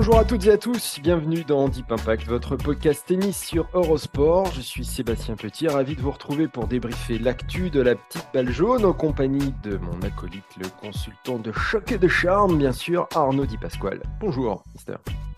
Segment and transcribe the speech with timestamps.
[0.00, 4.46] Bonjour à toutes et à tous, bienvenue dans Deep Impact, votre podcast tennis sur Eurosport.
[4.46, 8.48] Je suis Sébastien Petit, ravi de vous retrouver pour débriefer l'actu de la petite balle
[8.48, 13.08] jaune en compagnie de mon acolyte, le consultant de choc et de charme, bien sûr,
[13.14, 14.00] Arnaud Di Pasquale.
[14.20, 14.94] Bonjour, mister.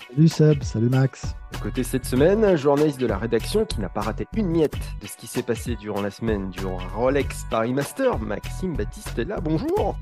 [0.09, 1.35] Salut Seb, salut Max.
[1.57, 4.79] À côté cette semaine, un journaliste de la rédaction qui n'a pas raté une miette
[5.01, 6.61] de ce qui s'est passé durant la semaine du
[6.95, 9.97] Rolex Paris Master, Maxime Baptiste est là, bonjour.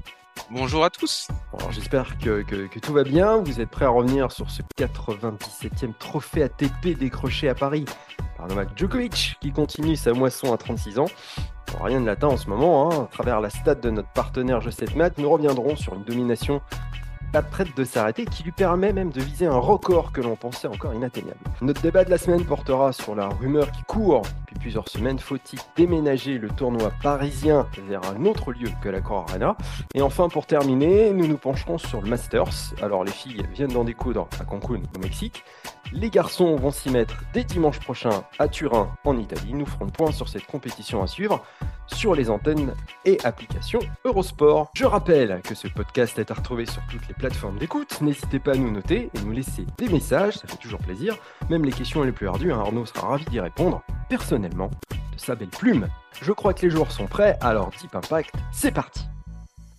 [0.51, 1.29] Bonjour à tous.
[1.71, 2.45] J'espère que,
[2.81, 3.39] tout va bien.
[3.39, 7.85] Vous êtes prêts à revenir sur ce 97e trophée ATP décroché à Paris
[8.37, 11.07] par Novak Djokovic qui continue sa moisson à 36 ans.
[11.81, 12.91] Rien ne l'atteint en ce moment.
[12.93, 13.05] hein.
[13.05, 16.61] À travers la stat de notre partenaire Joseph Matt, nous reviendrons sur une domination
[17.33, 20.67] pas prête de s'arrêter qui lui permet même de viser un record que l'on pensait
[20.67, 21.39] encore inatteignable.
[21.61, 24.23] Notre débat de la semaine portera sur la rumeur qui court
[24.59, 25.19] plusieurs semaines.
[25.19, 29.57] Faut-il déménager le tournoi parisien vers un autre lieu que la Cor Arena?
[29.95, 32.75] Et enfin, pour terminer, nous nous pencherons sur le Masters.
[32.83, 35.45] Alors, les filles viennent d'en découdre à Cancun, au Mexique.
[35.93, 39.55] Les garçons vont s'y mettre dès dimanche prochain à Turin, en Italie.
[39.55, 41.43] Nous ferons le point sur cette compétition à suivre
[41.87, 44.71] sur les antennes et applications Eurosport.
[44.75, 48.01] Je rappelle que ce podcast est à retrouver sur toutes les plateformes d'écoute.
[48.01, 51.17] N'hésitez pas à nous noter et nous laisser des messages, ça fait toujours plaisir.
[51.49, 53.83] Même les questions les plus ardues, hein, Arnaud sera ravi d'y répondre,
[54.49, 55.89] de sa belle plume.
[56.23, 59.05] Je crois que les jours sont prêts, alors Deep Impact, c'est parti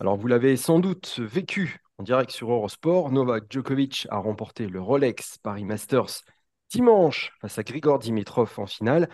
[0.01, 4.81] alors vous l'avez sans doute vécu en direct sur Eurosport, Novak Djokovic a remporté le
[4.81, 6.23] Rolex Paris Masters
[6.71, 9.07] dimanche face à Grigor Dimitrov en finale.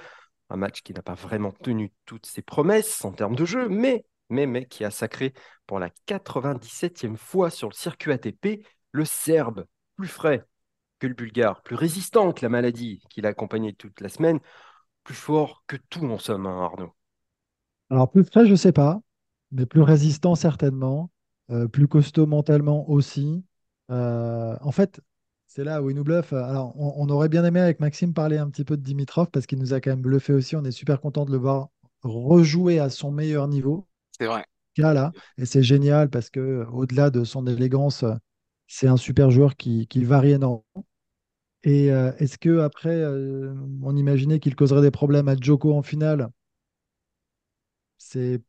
[0.50, 4.06] Un match qui n'a pas vraiment tenu toutes ses promesses en termes de jeu, mais,
[4.30, 5.34] mais, mais qui a sacré
[5.66, 9.66] pour la 97e fois sur le circuit ATP le Serbe,
[9.98, 10.46] plus frais
[11.00, 14.40] que le Bulgare, plus résistant que la maladie qui l'a accompagné toute la semaine,
[15.08, 16.94] plus fort que tout en somme, hein, Arnaud.
[17.90, 19.00] Alors plus frais, je sais pas,
[19.52, 21.10] mais plus résistant certainement,
[21.50, 23.46] euh, plus costaud mentalement aussi.
[23.90, 25.00] Euh, en fait,
[25.46, 26.34] c'est là où il nous bluffe.
[26.34, 29.46] Alors on, on aurait bien aimé avec Maxime parler un petit peu de Dimitrov parce
[29.46, 30.58] qu'il nous a quand même bluffé aussi.
[30.58, 31.70] On est super content de le voir
[32.02, 33.88] rejouer à son meilleur niveau.
[34.20, 34.46] C'est vrai.
[34.78, 38.14] Là, et c'est génial parce que au-delà de son élégance, euh,
[38.68, 40.64] c'est un super joueur qui, qui varie énormément.
[41.68, 45.84] Et euh, est-ce que après, euh, on imaginait qu'il causerait des problèmes à Djoko en
[45.84, 46.30] finale?
[47.98, 48.42] C'est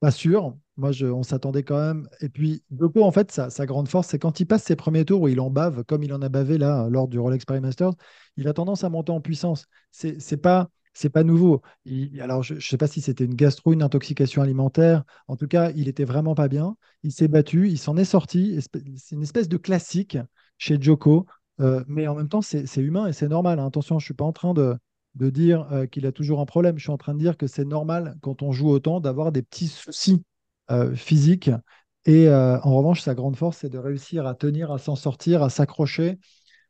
[0.00, 0.56] pas sûr.
[0.76, 2.08] Moi, on s'attendait quand même.
[2.20, 5.22] Et puis, Djoko, en fait, sa, grande force, c'est quand il passe ses premiers tours
[5.22, 7.94] où il en bave, comme il en a bavé là lors du Rolex Paris Masters,
[8.36, 9.66] il a tendance à monter en puissance.
[9.90, 10.68] C'est c'est pas,
[11.24, 11.62] nouveau.
[12.20, 15.04] Alors, je ne sais pas si c'était une gastro, une intoxication alimentaire.
[15.26, 16.76] En tout cas, il était vraiment pas bien.
[17.02, 18.58] Il s'est battu, il s'en est sorti.
[18.96, 20.18] C'est une espèce de classique
[20.58, 21.26] chez Djoko.
[21.60, 23.58] Euh, mais en même temps, c'est humain et c'est normal.
[23.58, 23.66] hein.
[23.66, 24.76] Attention, je ne suis pas en train de,
[25.14, 26.78] de dire euh, qu'il a toujours un problème.
[26.78, 29.42] Je suis en train de dire que c'est normal quand on joue autant d'avoir des
[29.42, 30.22] petits soucis
[30.70, 31.50] euh, physiques.
[32.04, 35.50] Et en revanche, sa grande force, c'est de réussir à tenir, à s'en sortir, à
[35.50, 36.18] s'accrocher.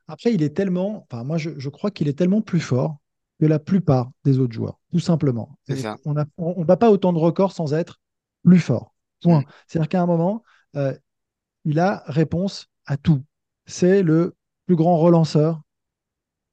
[0.06, 2.98] Après, il est tellement, enfin, moi, je, je crois qu'il est tellement plus fort
[3.40, 5.56] que la plupart des autres joueurs, tout simplement.
[5.74, 5.96] Ça.
[6.04, 7.98] On ne on, on bat pas autant de records sans être
[8.44, 8.94] plus fort.
[9.22, 9.40] Point.
[9.40, 9.44] Mm.
[9.66, 10.42] C'est-à-dire qu'à un moment,
[11.64, 13.22] il a réponse à tout.
[13.64, 14.34] C'est le
[14.66, 15.60] plus grand relanceur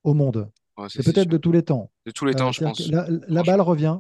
[0.03, 0.50] au monde.
[0.78, 1.92] Ouais, C'est peut-être de tous les temps.
[2.06, 2.88] De tous les Euh, temps, je pense.
[2.90, 4.00] La, la balle revient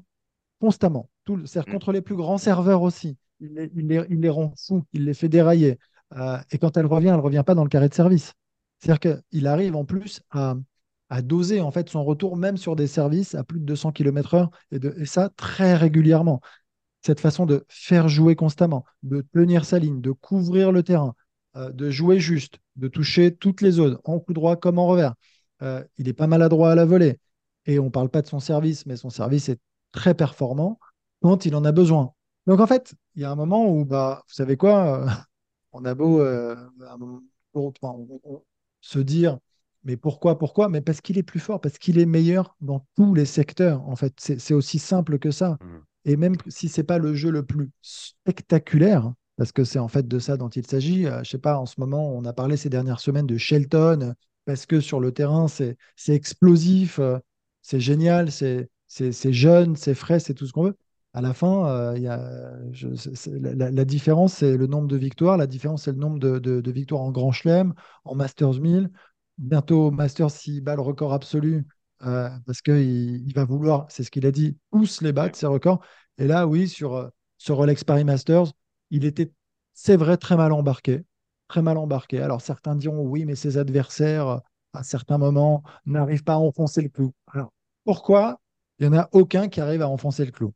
[0.59, 1.09] constamment.
[1.25, 1.73] Tout, c'est-à-dire Mm.
[1.73, 3.17] contre les plus grands serveurs aussi.
[3.39, 5.77] Il les, il les- il les rend fous, il les fait dérailler.
[6.15, 8.33] Euh, et quand elle revient, elle ne revient pas dans le carré de service.
[8.79, 10.55] C'est-à-dire qu'il arrive en plus à,
[11.09, 14.49] à doser en fait son retour même sur des services à plus de 200 km/h
[14.71, 16.41] et, de- et ça très régulièrement.
[17.01, 21.15] Cette façon de faire jouer constamment, de tenir sa ligne, de couvrir le terrain,
[21.71, 25.13] de jouer juste, de toucher toutes les zones, en coup droit comme en revers.
[25.61, 27.19] Euh, il est pas maladroit à la volée.
[27.65, 29.59] Et on ne parle pas de son service, mais son service est
[29.91, 30.79] très performant
[31.21, 32.13] quand il en a besoin.
[32.47, 35.09] Donc en fait, il y a un moment où, bah, vous savez quoi, euh,
[35.73, 36.55] on a beau euh,
[37.53, 37.73] on-
[38.23, 38.43] on-
[38.81, 39.37] se dire,
[39.83, 40.69] mais pourquoi, pourquoi?
[40.69, 43.81] Mais parce qu'il est plus fort, parce qu'il est meilleur dans tous les secteurs.
[43.87, 45.57] En fait, c'est aussi simple que ça.
[45.61, 45.83] Mhm.
[46.05, 50.07] Et même si c'est pas le jeu le plus spectaculaire, parce que c'est en fait
[50.07, 51.07] de ça dont il s'agit.
[51.07, 53.99] euh, je sais pas, en ce moment, on a parlé ces dernières semaines de Shelton,
[54.03, 54.13] euh,
[54.45, 55.77] parce que sur le terrain, c'est
[56.09, 57.19] explosif, euh,
[57.63, 58.69] c'est génial, c'est
[59.33, 60.77] jeune, c'est frais, c'est tout ce qu'on veut.
[61.13, 62.87] À la fin, euh, y a, je-
[63.39, 65.37] la, la- la différence, c'est le nombre de victoires.
[65.37, 67.73] La différence, c'est le nombre de, de- de victoires en Grand Chelem,
[68.05, 68.91] en Masters 1000.
[69.37, 71.65] Bientôt, Masters, s'il bat le record absolu,
[72.03, 75.47] euh, parce qu'il il va vouloir, c'est ce qu'il a dit, tous les battre, ces
[75.47, 75.81] records.
[76.17, 78.51] Et là, oui, sur, sur Rolex Paris Masters,
[78.91, 79.31] il était,
[79.73, 81.03] c'est vrai, très mal embarqué.
[81.47, 82.19] Très mal embarqué.
[82.21, 84.41] Alors, certains diront, oui, mais ses adversaires,
[84.73, 87.13] à certains moments, n'arrivent pas à enfoncer le clou.
[87.33, 87.51] Alors,
[87.85, 88.39] pourquoi
[88.79, 90.53] il n'y en a aucun qui arrive à enfoncer le clou?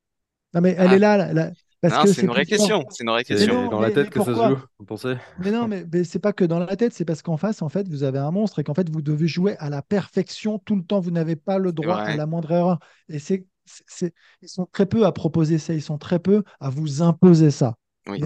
[0.54, 1.52] Non, mais elle Ah, est là, là, là,
[1.82, 2.86] parce non, que c'est c'est une vraie question.
[2.90, 3.48] C'est une vraie C'est question.
[3.48, 5.16] non, dans la mais, tête que ça se joue, vous pensez?
[5.38, 7.70] Mais non, mais, mais c'est pas que dans la tête, c'est parce qu'en face, en
[7.70, 10.76] fait, vous avez un monstre et qu'en fait, vous devez jouer à la perfection tout
[10.76, 11.00] le temps.
[11.00, 12.80] Vous n'avez pas le C'est droit à la moindre erreur.
[13.10, 15.74] Et c'est, c'est, c'est- ils sont très peu à proposer ça.
[15.74, 17.76] Ils sont très peu à vous imposer ça.
[18.08, 18.22] Oui.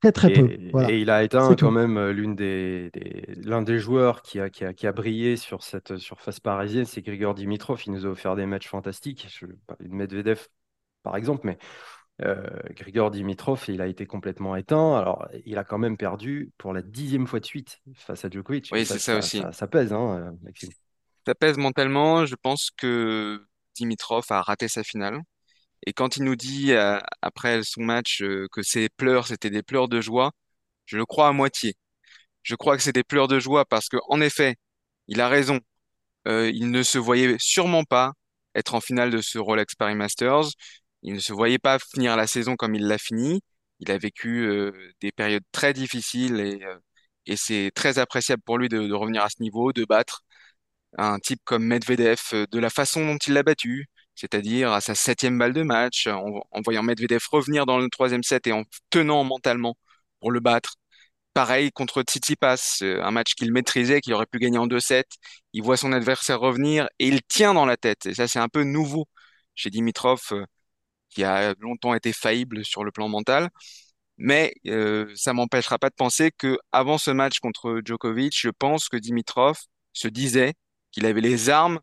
[0.00, 0.50] Très, très peu.
[0.50, 0.88] Et, Voilà.
[0.92, 1.56] et il a tout.
[1.56, 4.92] quand même euh, l'une des, des- l'un des joueurs qui a, qui a, qui a
[4.92, 7.82] brillé sur cette surface parisienne, c'est Grigor Dimitrov.
[7.86, 9.26] Il nous a offert des matchs fantastiques.
[9.30, 9.46] Je
[9.80, 10.46] Medvedev,
[11.02, 11.58] par exemple, mais
[12.22, 12.46] euh,
[12.76, 14.96] Grigor Dimitrov, il a été complètement éteint.
[14.96, 18.72] Alors, il a quand même perdu pour la dixième fois de suite face à Djokovic.
[18.72, 19.42] Oui, ça, c'est ça ça, aussi.
[19.42, 20.70] ça- ça pèse, hein, euh, Maxime.
[21.26, 22.26] Ça pèse mentalement.
[22.26, 25.20] Je pense que Dimitrov a raté sa finale.
[25.86, 29.62] Et quand il nous dit euh, après son match euh, que ses pleurs, c'était des
[29.62, 30.32] pleurs de joie,
[30.86, 31.76] je le crois à moitié.
[32.42, 34.56] Je crois que c'est des pleurs de joie parce que, en effet,
[35.08, 35.60] il a raison.
[36.28, 38.12] Euh, il ne se voyait sûrement pas
[38.54, 40.46] être en finale de ce Rolex Paris Masters.
[41.02, 43.42] Il ne se voyait pas finir la saison comme il l'a fini.
[43.80, 44.48] Il a vécu
[45.00, 46.40] des périodes très difficiles
[47.26, 50.22] et, c'est très appréciable pour lui de, de revenir à ce niveau, de battre
[50.98, 53.86] un type comme Medvedev de la façon dont il l'a battu,
[54.20, 58.46] c'est-à-dire à sa septième balle de match, en, voyant Medvedev revenir dans le troisième set
[58.46, 59.76] et en tenant mentalement
[60.20, 60.76] pour le battre.
[61.34, 65.04] Pareil contre Tsitsipas, euh, un match qu'il maîtrisait, qu'il aurait pu gagner en deux sets.
[65.52, 68.06] Il voit son adversaire revenir et il tient dans la tête.
[68.06, 69.06] Et ça, c'est un peu nouveau
[69.54, 70.44] chez Dimitrov, euh,
[71.10, 73.50] qui a longtemps été faillible sur le plan mental.
[74.18, 78.88] Mais euh, ça m'empêchera pas de penser que avant ce match contre Djokovic, je pense
[78.88, 79.58] que Dimitrov
[79.92, 80.54] se disait
[80.92, 81.80] qu'il avait les armes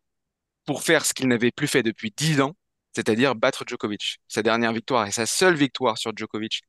[0.68, 2.54] pour faire ce qu'il n'avait plus fait depuis dix ans,
[2.96, 4.20] c'est-à-dire battre Djokovic.
[4.28, 6.62] Sa dernière victoire et sa seule victoire sur Djokovic,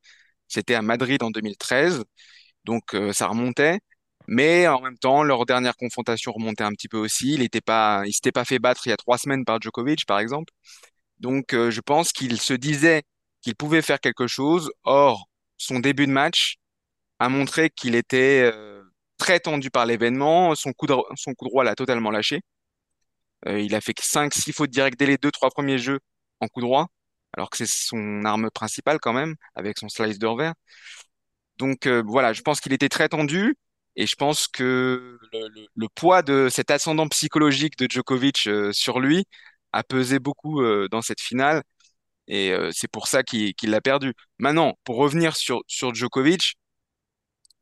[0.47, 2.05] c'était à Madrid en 2013.
[2.65, 3.79] Donc euh, ça remontait.
[4.27, 7.33] Mais en même temps, leur dernière confrontation remontait un petit peu aussi.
[7.35, 10.19] Il était pas, s'était pas fait battre il y a trois semaines par Djokovic, par
[10.19, 10.53] exemple.
[11.19, 13.03] Donc euh, je pense qu'il se disait
[13.41, 14.71] qu'il pouvait faire quelque chose.
[14.83, 16.57] Or, son début de match
[17.19, 18.83] a montré qu'il était euh,
[19.17, 20.55] très tendu par l'événement.
[20.55, 22.41] Son coup, son coup droit l'a totalement lâché.
[23.47, 25.99] Euh, il a fait que 5-6 fautes directes dès les deux, trois premiers jeux
[26.41, 26.87] en coup droit,
[27.33, 30.53] alors que c'est son arme principale quand même, avec son slice de revers.
[31.57, 33.55] Donc euh, voilà, je pense qu'il était très tendu
[33.95, 38.71] et je pense que le, le- le poids de cet ascendant psychologique de Djokovic euh,
[38.73, 39.25] sur lui
[39.73, 41.63] a pesé beaucoup euh, dans cette finale
[42.27, 44.13] et euh, c'est pour ça qu'il qu'il l'a perdu.
[44.39, 46.55] Maintenant, pour revenir sur, sur Djokovic,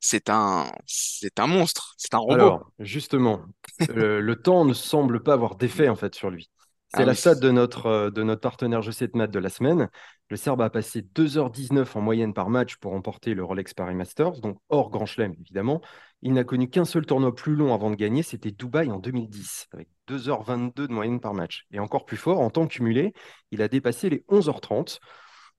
[0.07, 2.55] c'est un, c'est un monstre, c'est un robot.
[2.55, 3.41] Alors, justement,
[3.87, 6.49] le, le temps ne semble pas avoir d'effet en fait sur lui.
[6.89, 7.15] C'est Ah la oui.
[7.15, 9.89] stat de notre, euh, de notre partenaire Je sais de maths de la semaine.
[10.29, 14.39] Le Serbe a passé 2h19 en moyenne par match pour remporter le Rolex Paris Masters,
[14.39, 15.81] donc hors Grand Chelem évidemment.
[16.21, 19.67] Il n'a connu qu'un seul tournoi plus long avant de gagner, c'était Dubaï en 2010,
[19.73, 21.65] avec 2h22 de moyenne par match.
[21.71, 23.13] Et encore plus fort, en temps cumulé,
[23.51, 24.99] il a dépassé les 11h30,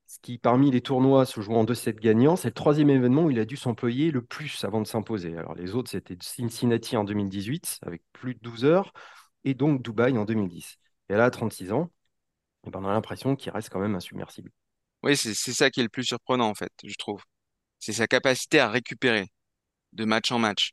[0.08, 3.30] ce qui, parmi les tournois se jouant en 2-7 gagnants, c'est le troisième événement où
[3.30, 5.36] il a dû s'employer le plus avant de s'imposer.
[5.36, 8.94] Alors les autres, c'était Cincinnati en 2018, avec plus de 12 heures,
[9.44, 10.76] et donc Dubaï en 2010.
[11.10, 11.90] Et là, à 36 ans,
[12.66, 14.50] eh ben, on a l'impression qu'il reste quand même insubmersible.
[15.02, 17.22] Oui, c'est ça qui est le plus surprenant en fait, je trouve.
[17.78, 19.28] C'est sa capacité à récupérer
[19.92, 20.72] de match en match.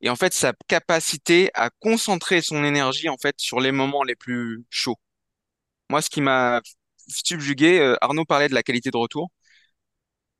[0.00, 4.16] Et en fait, sa capacité à concentrer son énergie en fait sur les moments les
[4.16, 4.98] plus chauds.
[5.90, 6.62] Moi, ce qui m'a
[7.12, 9.30] subjugué, euh, Arnaud parlait de la qualité de retour,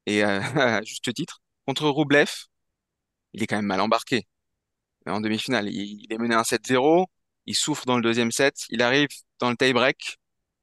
[0.06, 0.40] et euh,
[0.80, 2.30] à juste titre, contre Roublev,
[3.32, 4.26] il est quand même mal embarqué.
[5.06, 5.68] En demi-finale.
[5.70, 7.06] Il, est mené 1-7-0,
[7.46, 9.08] il souffre dans le deuxième set, il arrive
[9.40, 10.18] dans le tie-break,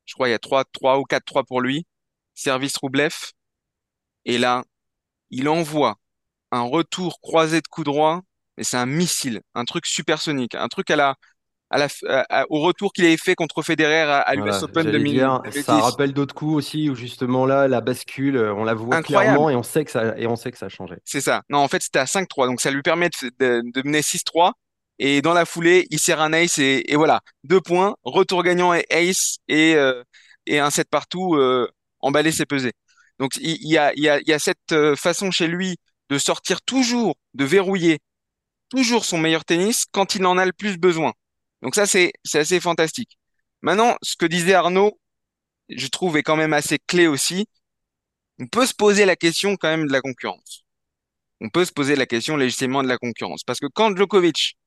[0.06, 1.86] je crois il y a 3, 3 ou 4-3 pour lui,
[2.36, 3.14] service Roublev,
[4.26, 4.64] et là,
[5.32, 5.98] il envoie
[6.52, 8.22] un retour croisé de coup droit,
[8.58, 11.16] et c'est un missile, un truc supersonique, un truc à la,
[11.70, 14.64] à la, à- à- au retour qu'il avait fait contre Federer à, à l'US Voilà,
[14.64, 15.64] Open j'allais 2000 dire, 2010.
[15.64, 19.34] ça rappelle d'autres coups aussi où justement là, la bascule, euh, on la voit Incroyable.
[19.36, 20.96] clairement et on sait que ça, et on sait que ça a changé.
[21.06, 21.42] C'est ça.
[21.50, 22.48] Non, en fait, c'était à 5-3.
[22.48, 24.54] Donc, ça lui permet de, de, de mener 6-3.
[25.00, 27.22] Et dans la foulée, il sert un ace et, et voilà.
[27.44, 30.02] Deux points, retour gagnant et ace et, euh,
[30.48, 31.70] et un set partout, euh,
[32.00, 32.72] emballé, c'est pesé.
[33.20, 35.48] Donc, il, il y a, il y a, il y a cette euh, façon chez
[35.48, 35.78] lui
[36.10, 38.00] de sortir toujours, de verrouiller
[38.70, 41.14] toujours son meilleur tennis quand il en a le plus besoin.
[41.62, 43.18] Donc ça, c'est, assez fantastique.
[43.62, 45.00] Maintenant, ce que disait Arnaud,
[45.70, 47.48] je trouve est quand même assez clé aussi,
[48.40, 50.64] on peut se poser la question quand même de la concurrence.
[51.42, 53.44] On peut se poser la question légitimement de la concurrence.
[53.44, 54.58] Parce que quand Djokovic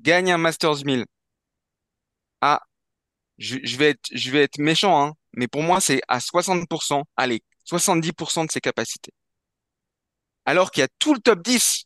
[0.00, 1.04] gagne un Masters 1000,
[2.40, 2.60] ah,
[3.38, 7.04] je, je vais être, je vais être méchant, hein, mais pour moi, c'est à 60%,
[7.16, 9.12] allez, 70% de ses capacités.
[10.44, 11.84] Alors qu'il y a tout le top 10,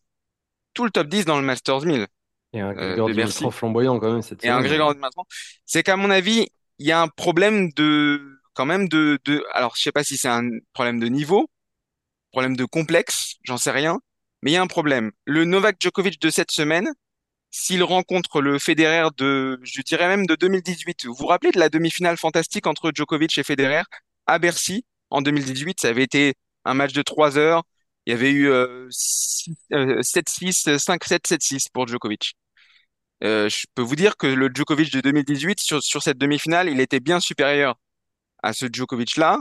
[0.74, 2.06] tout le top 10 dans le Masters 1000
[2.52, 3.44] Et un euh, de Bercy.
[3.50, 4.60] Flamboyant quand même cette Et un.
[4.62, 5.24] Grégor maintenant,
[5.64, 8.20] c'est qu'à mon avis, il y a un problème de,
[8.54, 11.48] quand même de, de, alors je sais pas si c'est un problème de niveau,
[12.32, 14.00] problème de complexe, j'en sais rien,
[14.42, 15.12] mais il y a un problème.
[15.24, 16.90] Le Novak Djokovic de cette semaine,
[17.50, 21.68] s'il rencontre le Federer de, je dirais même de 2018, vous vous rappelez de la
[21.68, 23.82] demi-finale fantastique entre Djokovic et Federer
[24.26, 27.62] à Bercy en 2018, ça avait été un match de 3 heures,
[28.06, 32.34] il y avait eu euh, six- euh, 7-6, 5-7, 7-6 pour Djokovic.
[33.22, 36.80] Euh, je peux vous dire que le Djokovic de 2018, sur, sur cette demi-finale, il
[36.80, 37.76] était bien supérieur
[38.42, 39.40] à ce Djokovic-là.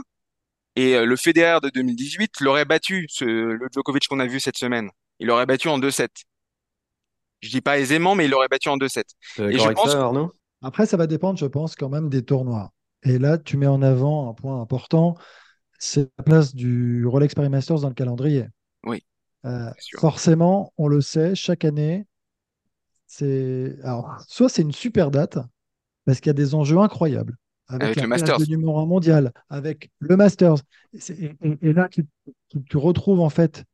[0.76, 4.56] Et euh, le Federer de 2018 l'aurait battu, ce, le Djokovic qu'on a vu cette
[4.56, 4.90] semaine.
[5.18, 6.10] Il l'aurait battu en 2-7.
[7.40, 9.04] Je dis pas aisément, mais il l'aurait battu en 2-7.
[9.36, 10.32] T'es Et je pense ça, Arnaud?
[10.62, 12.72] Après, ça va dépendre, je pense, quand même des tournois.
[13.02, 15.16] Et là, tu mets en avant un point important,
[15.78, 18.46] c'est la place du Rolex Paris Masters dans le calendrier.
[18.84, 19.02] Oui,
[19.44, 22.06] Euh, forcément, on le sait, chaque année,
[23.12, 25.38] c'est alors soit c'est une super date
[26.04, 27.36] parce qu'il y a des enjeux incroyables
[27.68, 28.38] avec Avec la le Masters.
[28.38, 30.56] de numéro un mondial, avec le Masters.
[30.94, 32.06] Et, c'est- et- et- et là, tu,
[32.48, 33.64] tu- tu retrouves en fait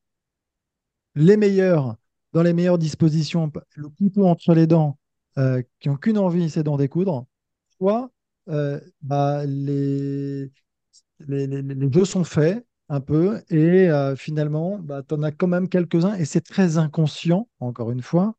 [1.15, 1.97] les meilleurs
[2.33, 4.99] dans les meilleures dispositions, le couteau entre les dents,
[5.39, 7.27] euh, qui n'ont qu'une envie, c'est d'en découdre.
[7.79, 8.11] Soit
[8.49, 10.51] euh, bah, les,
[11.21, 15.33] les, les- les jeux sont faits un peu et euh, finalement, bah, tu en as
[15.33, 18.37] quand même quelques-uns et c'est très inconscient, encore une fois,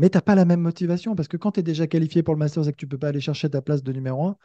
[0.00, 2.34] mais tu n'as pas la même motivation parce que quand tu es déjà qualifié pour
[2.34, 4.36] le Masters et que tu peux pas aller chercher ta place de numéro un,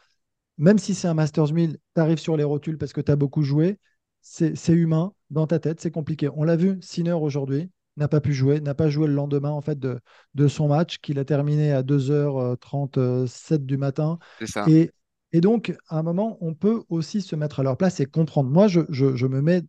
[0.57, 3.15] même si c'est un Masters 1000, tu arrives sur les rotules parce que tu as
[3.15, 3.79] beaucoup joué,
[4.21, 6.29] c'est humain, dans ta tête, c'est compliqué.
[6.35, 9.61] On l'a vu, Sinner aujourd'hui n'a pas pu jouer, n'a pas joué le lendemain en
[9.61, 9.99] fait de,
[10.33, 14.19] de son match qu'il a terminé à 2h37 du matin.
[14.45, 14.73] Ça.
[14.73, 14.91] Et,
[15.31, 18.49] et donc, à un moment, on peut aussi se mettre à leur place et comprendre.
[18.49, 19.63] Moi, je, je- je me mets.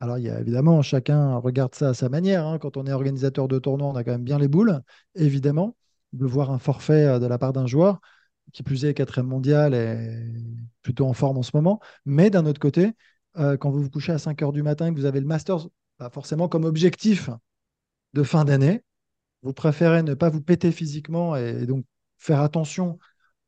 [0.00, 2.46] Alors, il y a évidemment, chacun regarde ça à sa manière.
[2.46, 2.58] hein.
[2.58, 4.80] Quand on est organisateur de tournoi, on a quand même bien les boules,
[5.14, 5.76] évidemment,
[6.12, 8.00] de voir un forfait euh, de la part d'un joueur,
[8.52, 10.32] qui plus est quatrième mondial et
[10.82, 11.80] plutôt en forme en ce moment.
[12.06, 12.92] Mais d'un autre côté,
[13.38, 15.26] euh, quand vous vous couchez à 5 heures du matin et que vous avez le
[15.26, 17.28] Masters, bah, forcément comme objectif
[18.14, 18.84] de fin d'année,
[19.42, 21.84] vous préférez ne pas vous péter physiquement et, donc
[22.18, 22.98] faire attention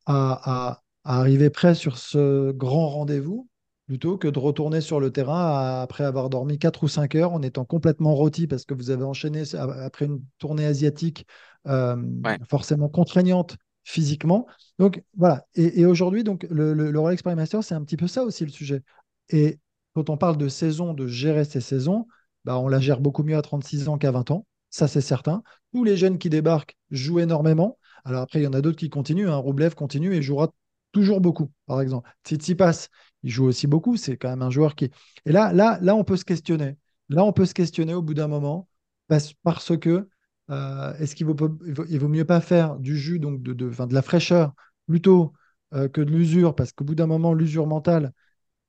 [0.07, 3.49] à, à- à arriver prêt sur ce grand rendez-vous
[3.91, 7.41] plutôt que de retourner sur le terrain après avoir dormi 4 ou 5 heures en
[7.41, 11.25] étant complètement rôti parce que vous avez enchaîné après une tournée asiatique
[11.67, 12.39] euh, Ouais.
[12.49, 14.47] forcément contraignante physiquement.
[14.79, 15.45] Donc voilà.
[15.55, 18.23] Et, et aujourd'hui, donc le, le- le Rolex Paris Masters, c'est un petit peu ça
[18.23, 18.81] aussi le sujet.
[19.29, 19.59] Et
[19.93, 22.07] quand on parle de saison, de gérer ces saisons,
[22.45, 24.45] bah, on la gère beaucoup mieux à 36 ans qu'à 20 ans.
[24.69, 25.43] Ça, c'est certain.
[25.73, 27.77] Tous les jeunes qui débarquent jouent énormément.
[28.05, 29.27] Alors après, il y en a d'autres qui continuent.
[29.29, 29.35] Hein.
[29.35, 30.49] Roublev continue et jouera
[30.91, 32.09] toujours beaucoup, par exemple.
[32.25, 32.87] Tsitsipas,
[33.23, 33.97] il joue aussi beaucoup.
[33.97, 34.89] C'est quand même un joueur qui.
[35.25, 36.77] Et là, là, là, on peut se questionner.
[37.09, 38.67] Là, on peut se questionner au bout d'un moment
[39.07, 40.07] parce, parce que
[40.49, 43.69] euh, est-ce qu'il vaut, vaut, il vaut mieux pas faire du jus, donc de, de,
[43.69, 44.53] de la fraîcheur,
[44.87, 45.33] plutôt
[45.73, 48.11] euh, que de l'usure, parce qu'au bout d'un moment, l'usure mentale,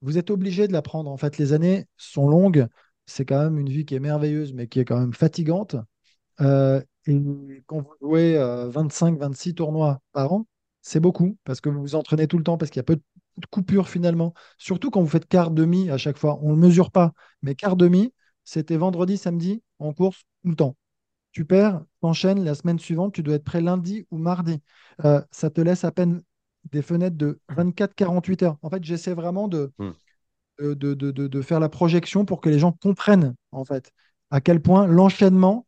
[0.02, 1.10] vous êtes obligé de la prendre.
[1.10, 2.66] En fait, les années sont longues.
[3.06, 5.76] C'est quand même une vie qui est merveilleuse, mais qui est quand même fatigante.
[6.40, 8.36] Euh, et quand vous jouez
[8.70, 10.46] 25-26 tournois par an,
[10.82, 12.96] c'est beaucoup parce que vous vous entraînez tout le temps, parce qu'il y a peu
[12.96, 14.34] de coupures finalement.
[14.58, 16.38] Surtout quand vous faites quart demi à chaque fois.
[16.42, 17.12] On ne le mesure pas,
[17.42, 18.12] mais quart demi,
[18.44, 20.76] c'était vendredi, samedi en course tout le temps.
[21.32, 24.60] Tu perds, t'enchaînes la semaine suivante, tu dois être prêt lundi ou mardi.
[25.04, 26.22] Euh, ça te laisse à peine
[26.72, 28.58] des fenêtres de 24-48 heures.
[28.62, 29.92] En fait, j'essaie vraiment de, Hmm.
[30.58, 33.92] de, de- de- de- de faire la projection pour que les gens comprennent en fait
[34.30, 35.66] à quel point l'enchaînement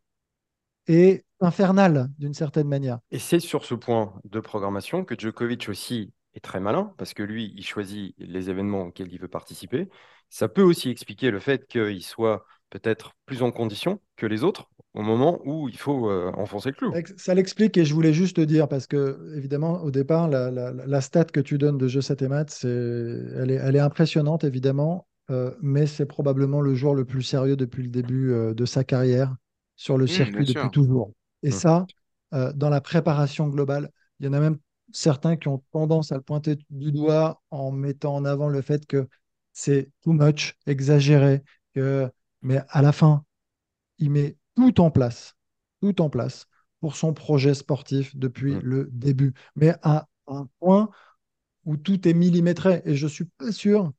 [0.88, 2.98] est infernal d'une certaine manière.
[3.10, 7.22] Et c'est sur ce point de programmation que Djokovic aussi est très malin, parce que
[7.22, 9.88] lui, il choisit les événements auxquels il veut participer.
[10.30, 14.68] Ça peut aussi expliquer le fait qu'il soit peut-être plus en condition que les autres
[14.94, 17.00] au moment où il faut euh, enfoncer le clou.
[17.16, 20.70] Ça l'explique et je voulais juste te dire, parce que évidemment, au départ, la, la-
[20.72, 23.80] la stat que tu donnes de jeu 7 et maths, c'est, elle est, elle est
[23.80, 28.54] impressionnante, évidemment, euh, mais c'est probablement le joueur le plus sérieux depuis le début euh,
[28.54, 29.34] de sa carrière
[29.76, 30.70] sur le Mmh, circuit depuis sûr.
[30.70, 31.12] toujours.
[31.44, 31.52] Et Mmh.
[31.52, 31.86] ça,
[32.34, 34.58] euh, dans la préparation globale, il y en a même
[34.92, 38.86] certains qui ont tendance à le pointer du doigt en mettant en avant le fait
[38.86, 39.08] que
[39.54, 41.42] c'est too much, exagéré,
[41.74, 42.10] que...
[42.42, 43.24] mais à la fin,
[43.98, 45.36] il met tout en place,
[45.80, 46.46] tout en place
[46.80, 48.60] pour son projet sportif depuis Mm.
[48.60, 50.90] le début, mais à un point
[51.66, 52.82] où tout est millimétré.
[52.86, 53.92] Et je suis pas sûr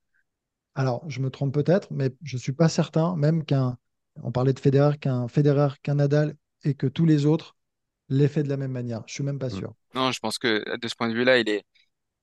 [0.76, 3.78] Alors, je me trompe peut-être, mais je ne suis pas certain, même qu'un,
[4.24, 6.36] on parlait de Federer, qu'un Federer, qu'un Nadal
[6.66, 7.56] et que tous les autres
[8.10, 9.04] l'aient fait de la même manière.
[9.08, 9.58] Je suis même pas Mm.
[9.58, 9.74] sûr.
[9.94, 11.64] Non, je pense que de ce point de vue-là, il est,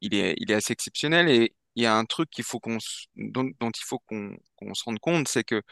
[0.02, 2.76] il est, il est assez exceptionnel et il y a un truc qu'il faut qu'on,
[2.78, 5.62] s- dont, dont il faut qu'on qu'on se rende compte, c'est que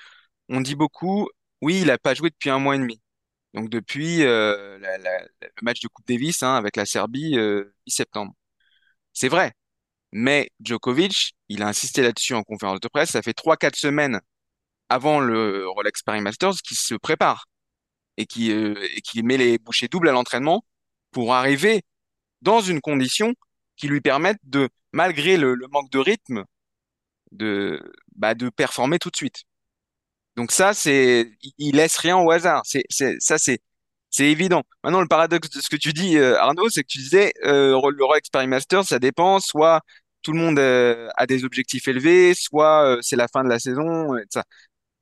[0.50, 1.28] on dit beaucoup,
[1.62, 3.00] oui, il a pas joué depuis un mois et demi.
[3.54, 7.74] Donc depuis euh, la- la- le match de Coupe Davis hein, avec la Serbie euh,
[7.86, 8.34] 10 septembre.
[9.12, 9.52] C'est vrai,
[10.12, 13.10] mais Djokovic, il a insisté là-dessus en conférence de presse.
[13.10, 14.20] Ça fait trois, quatre semaines
[14.88, 17.46] avant le Rolex Paris Masters qu'il se prépare
[18.16, 20.64] et qui, euh, et qui met les bouchées doubles à l'entraînement
[21.12, 21.82] pour arriver
[22.42, 23.34] dans une condition
[23.76, 26.44] qui lui permette de, malgré le, manque de rythme,
[27.32, 27.80] de,
[28.16, 29.44] bah, de performer tout de suite.
[30.36, 32.62] Donc ça, c'est, il laisse rien au hasard.
[32.64, 33.60] C'est, ça, c'est,
[34.10, 34.62] c'est évident.
[34.84, 37.80] Maintenant, le paradoxe de ce que tu dis, euh, Arnaud, c'est que tu disais, euh,
[37.90, 39.40] le Rolex Paris Masters, ça dépend.
[39.40, 39.80] Soit
[40.22, 44.16] tout le monde euh, a des objectifs élevés, soit c'est la fin de la saison.
[44.16, 44.44] Et ça.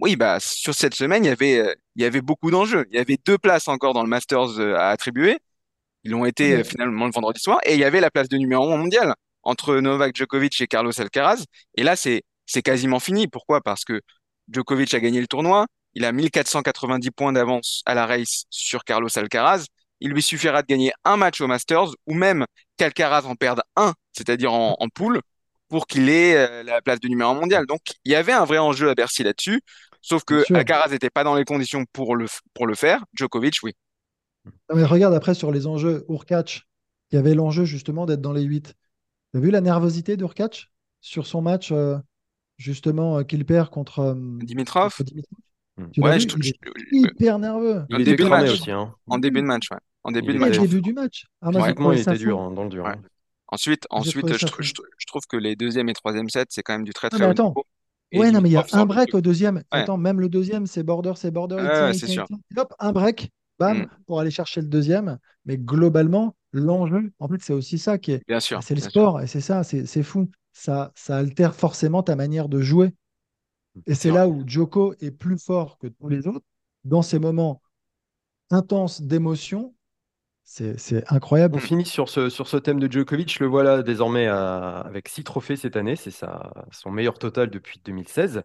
[0.00, 2.87] Oui, bah sur cette semaine, il y avait, euh, il y avait beaucoup d'enjeux.
[2.90, 5.38] Il y avait deux places encore dans le Masters euh, à attribuer.
[6.05, 7.61] Ils l'ont été euh, finalement le vendredi soir.
[7.64, 9.14] Et il y avait la place de numéro un mondial
[9.45, 11.45] entre Novak Djokovic et Carlos Alcaraz.
[11.76, 13.28] Et là, c'est, c'est quasiment fini.
[13.28, 13.61] Pourquoi?
[13.62, 14.00] Parce que
[14.52, 15.67] Djokovic a gagné le tournoi.
[15.95, 19.67] Il a 1490 points d'avance à la race sur Carlos Alcaraz.
[20.00, 23.95] Il lui suffira de gagner un match au Masters ou même qu'Alcaraz en perde un,
[24.12, 25.21] c'est-à-dire en, en poule,
[25.69, 27.67] pour qu'il ait euh, la place de numéro un mondial.
[27.67, 29.61] Donc, il y avait un vrai enjeu à Bercy là-dessus.
[30.00, 30.45] Sauf que.
[30.55, 33.05] Alcaraz n'était pas dans les conditions pour le, pour le faire.
[33.14, 33.73] Djokovic, oui.
[34.71, 36.62] Non, mais regarde après sur les enjeux, Urkac,
[37.11, 38.75] il y avait l'enjeu justement d'être dans les 8.
[39.33, 40.69] Tu as vu la nervosité d'Urkac
[41.00, 41.99] sur son match euh,
[42.57, 45.38] justement euh, qu'il perd contre, euh, Dimitrov, contre Dimitrov?
[45.76, 45.90] Mm.
[45.93, 46.21] Tu ouais, vu?
[46.21, 47.85] je, Il je- est je- hyper nerveux.
[47.90, 48.50] Il était début de match.
[48.50, 48.71] aussi.
[48.71, 48.95] Hein.
[49.07, 49.78] en début de match, ouais.
[50.05, 50.59] En début Il de match.
[50.59, 51.26] en- début du match.
[51.43, 52.43] Ah, moi, j'ai Physiquement, trouvé il était dur, fou.
[52.45, 52.85] hein, dans le dur.
[52.85, 52.90] Ouais.
[52.93, 53.02] hein.
[53.49, 56.47] Ensuite, J'ai ensuite, trouvé je, je, tr- je trouve que les deuxième et troisième sets,
[56.50, 57.49] c'est quand même du très très mais haut attends.
[57.49, 57.67] niveau.
[58.12, 59.57] Et Ouais, non, mais il y a un break au deuxième.
[59.57, 62.27] Ouais, Attends, même le deuxième, c'est border, c'est border, il c'est sûr.
[62.57, 63.87] hop, un break, bam, Mm.
[64.06, 65.19] pour aller chercher le deuxième.
[65.45, 68.23] Mais globalement, l'enjeu, en fait, c'est aussi ça qui est.
[68.26, 68.91] Bien bah, sûr, c'est le sûr.
[68.91, 70.30] sport, et c'est ça, c'est fou.
[70.52, 72.95] Ça, ça altère forcément ta manière de jouer.
[73.87, 76.45] Et c'est là où Joko est plus fort que tous les autres.
[76.85, 77.61] Dans ces moments
[78.50, 79.75] intenses d'émotion,
[80.49, 81.56] c'est incroyable.
[81.56, 83.39] On finit sur ce, thème de Djokovic.
[83.39, 85.95] Le voilà désormais avec six trophées cette année.
[85.95, 88.43] C'est son meilleur total depuis 2016.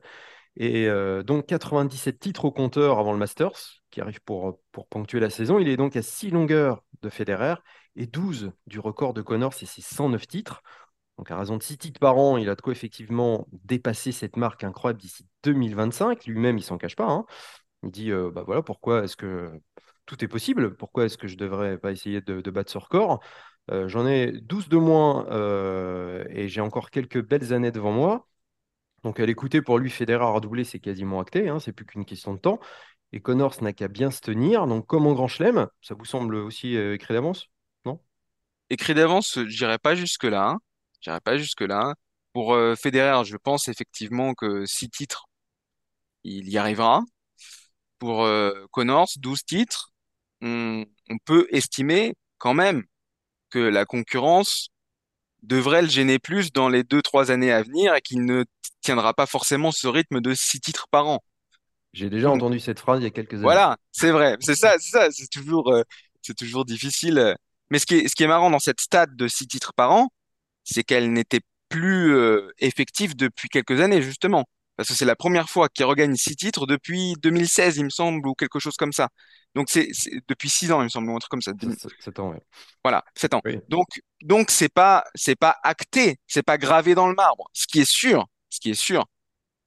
[0.56, 5.20] Et euh, donc 97 titres au compteur avant le Masters, qui arrive pour, pour ponctuer
[5.20, 5.60] la saison.
[5.60, 7.56] Il est donc à 6 longueurs de Federer
[7.96, 10.62] et 12 du record de Connors, c'est ses 109 titres.
[11.18, 14.36] Donc à raison de 6 titres par an, il a de quoi effectivement dépasser cette
[14.36, 16.26] marque incroyable d'ici 2025.
[16.26, 17.10] Lui-même, il s'en cache pas.
[17.10, 17.26] hein.
[17.84, 19.52] Il dit, euh, bah voilà, pourquoi est-ce que
[20.06, 20.76] tout est possible?
[20.76, 23.22] Pourquoi est-ce que je devrais pas essayer de, battre ce record?
[23.72, 28.28] Euh, j'en ai 12 de moins euh, et j'ai encore quelques belles années devant moi.
[29.04, 32.06] Donc à l'écouter, pour lui, Federer a redoublé, c'est quasiment acté, hein, c'est plus qu'une
[32.06, 32.60] question de temps.
[33.14, 34.68] Et Connors n'a qu'à bien se tenir.
[34.68, 37.48] Donc comme en Grand Chelem, ça vous semble aussi euh, écrit d'avance?
[37.86, 38.02] Non?
[38.70, 40.58] Écrit d'avance, j'irai pas jusque-là.
[41.06, 41.20] Hein.
[41.24, 41.96] Pas jusque-là.
[42.34, 45.28] Pour Federer, je pense effectivement que six titres,
[46.24, 47.04] il y arrivera.
[48.00, 48.28] Pour
[48.72, 49.93] Connors, 12 titres,
[50.44, 52.84] on, on peut estimer quand même
[53.50, 54.70] que la concurrence
[55.44, 58.46] devrait le gêner plus dans les deux, trois années à venir et qu'il ne
[58.82, 61.20] tiendra pas forcément ce rythme de six titres par an.
[61.94, 63.44] J'ai déjà Donc, entendu cette phrase il y a quelques années.
[63.44, 64.38] Voilà, c'est vrai.
[64.40, 65.12] C'est ça, c'est ça.
[65.12, 65.84] C'est toujours, euh,
[66.22, 67.36] c'est toujours difficile.
[67.70, 69.92] Mais ce qui est, ce qui est marrant dans cette stat de six titres par
[69.92, 70.10] an,
[70.64, 74.46] c'est qu'elle n'était plus euh, effective depuis quelques années, justement.
[74.76, 78.28] Parce que c'est la première fois qu'il regagne six titres depuis 2016, il me semble,
[78.28, 79.10] ou quelque chose comme ça.
[79.56, 79.90] Donc c'est
[80.28, 81.52] depuis six ans, il me semble, ou un truc comme ça.
[82.00, 82.42] C'est temps, ouais.
[82.84, 83.42] Voilà, sept ans.
[83.46, 83.60] Oui.
[83.70, 83.88] Donc
[84.24, 87.50] donc c'est pas c'est pas acté, c'est pas gravé dans le marbre.
[87.54, 89.06] Ce qui est sûr, ce qui est sûr,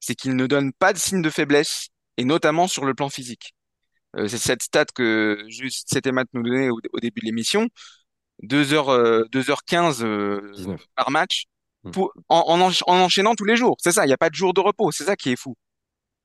[0.00, 3.54] c'est qu'il ne donne pas de signe de faiblesse, et notamment sur le plan physique.
[4.16, 7.68] Euh, c'est cette stat que juste cet Matt nous donnait au, au début de l'émission.
[8.42, 10.80] 2 heures, euh, 2h15 euh, 19.
[10.94, 11.46] par match.
[11.92, 13.76] Pour, en, en, encha- en enchaînant tous les jours.
[13.80, 14.92] C'est ça, il n'y a pas de jour de repos.
[14.92, 15.56] C'est ça qui est fou.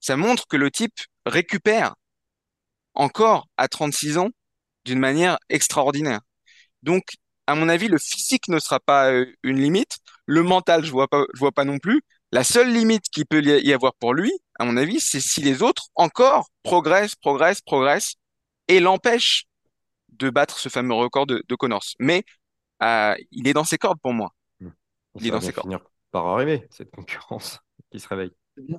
[0.01, 0.95] Ça montre que le type
[1.25, 1.95] récupère
[2.93, 4.29] encore à 36 ans
[4.85, 6.21] d'une manière extraordinaire.
[6.83, 7.03] Donc,
[7.47, 9.99] à mon avis, le physique ne sera pas euh, une limite.
[10.25, 12.01] Le mental, je vois pas, vois pas non plus.
[12.31, 15.63] La seule limite qui peut y avoir pour lui, à mon avis, c'est si les
[15.63, 18.15] autres encore progressent, progressent, progressent
[18.67, 19.45] et l'empêchent
[20.09, 21.85] de battre ce fameux record de, de Connors.
[21.99, 22.23] Mais
[22.83, 24.33] euh, il est dans ses cordes pour moi.
[25.15, 25.67] Il est dans bien ses cordes.
[25.67, 25.79] finir
[26.11, 27.59] par arriver, cette concurrence
[27.91, 28.33] qui se réveille.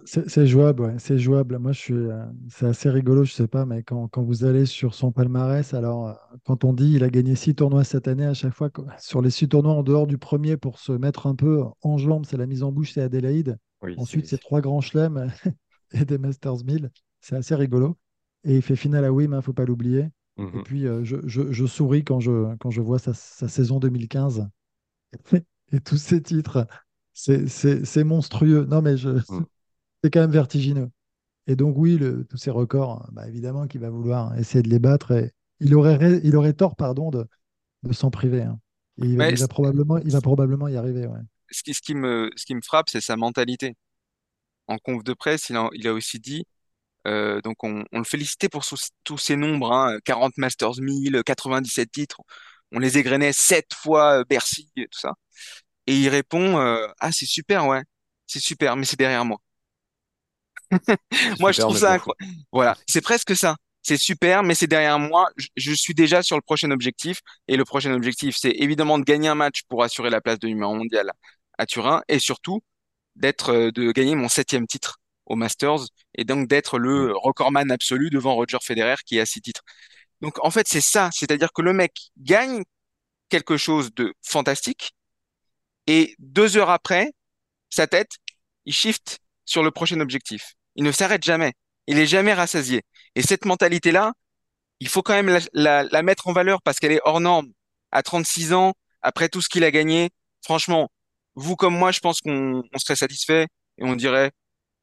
[0.05, 1.59] C'est jouable, ouais, c'est jouable.
[1.59, 4.67] Moi, je suis, euh, c'est assez rigolo, je sais pas, mais quand, quand vous allez
[4.67, 6.13] sur son palmarès, alors euh,
[6.45, 9.31] quand on dit il a gagné six tournois cette année, à chaque fois, sur les
[9.31, 12.47] six tournois en dehors du premier pour se mettre un peu en jambes, c'est la
[12.47, 13.57] mise en bouche, c'est Adélaïde.
[13.97, 15.31] Ensuite, c'est trois grands chelems
[15.93, 16.91] et des Masters 1000.
[17.21, 17.97] C'est assez rigolo.
[18.45, 20.09] Et il fait finale à Wim, il hein, ne faut pas l'oublier.
[20.53, 20.63] Et Mhm.
[20.63, 24.49] puis, euh, je, je- je souris quand je, quand je vois sa, sa saison 2015
[25.73, 26.67] et tous ces titres.
[27.13, 28.65] C'est monstrueux.
[28.67, 29.45] Non, mais je- Mm.
[30.03, 30.91] c'est quand même vertigineux.
[31.47, 34.79] Et donc, oui, le- tous ces records, bah, évidemment qu'il va vouloir essayer de les
[34.79, 35.11] battre.
[35.13, 37.27] Et il aurait, rai- il aurait tort pardon, de,
[37.83, 38.43] de s'en priver.
[38.43, 38.59] hein.
[39.03, 41.07] Et il, va- Mais il va probablement, il va probablement y arriver.
[41.07, 41.21] ouais.
[41.51, 43.75] ce qui, ce qui me, ce qui me frappe, c'est sa mentalité.
[44.69, 46.45] En conf de presse, il a, il a aussi dit,
[47.07, 51.23] euh, donc on, on le félicitait pour sous- tous ces nombres, hein, 40 Masters 1000,
[51.27, 52.21] 97 titres.
[52.71, 55.13] On les égrenait 7 fois euh, Bercy et tout ça.
[55.87, 57.83] Et il répond, euh, ah c'est super, ouais,
[58.27, 59.39] c'est super, mais c'est derrière moi.
[61.41, 62.35] Moi, je trouve ça incroyable.
[62.53, 63.57] Voilà, c'est presque ça.
[63.83, 65.29] C'est super, mais c'est derrière moi.
[65.37, 67.21] Je, je suis déjà sur le prochain objectif.
[67.49, 70.47] Et le prochain objectif, c'est évidemment de gagner un match pour assurer la place de
[70.49, 71.11] numéro mondial
[71.59, 72.03] à Turin.
[72.09, 72.61] Et surtout,
[73.17, 75.81] d'être, euh, de gagner mon septième titre au Masters.
[76.17, 79.63] Et donc d'être le recordman absolu devant Roger Federer qui a six titres.
[80.23, 81.11] Donc en fait, c'est ça.
[81.15, 82.65] C'est-à-dire que le mec gagne
[83.31, 84.93] quelque chose de fantastique.
[85.87, 87.13] Et deux heures après,
[87.71, 88.11] sa tête,
[88.67, 90.55] il shift sur le prochain objectif.
[90.77, 91.53] Il ne s'arrête jamais.
[91.87, 92.83] Il est jamais rassasié.
[93.15, 94.13] Et cette mentalité-là,
[94.81, 97.49] il faut quand même la, mettre en valeur parce qu'elle est hors norme.
[97.91, 100.11] À 36 ans, après tout ce qu'il a gagné,
[100.43, 100.91] franchement,
[101.35, 103.47] vous comme moi, je pense qu'on on serait satisfait
[103.79, 104.33] et on dirait,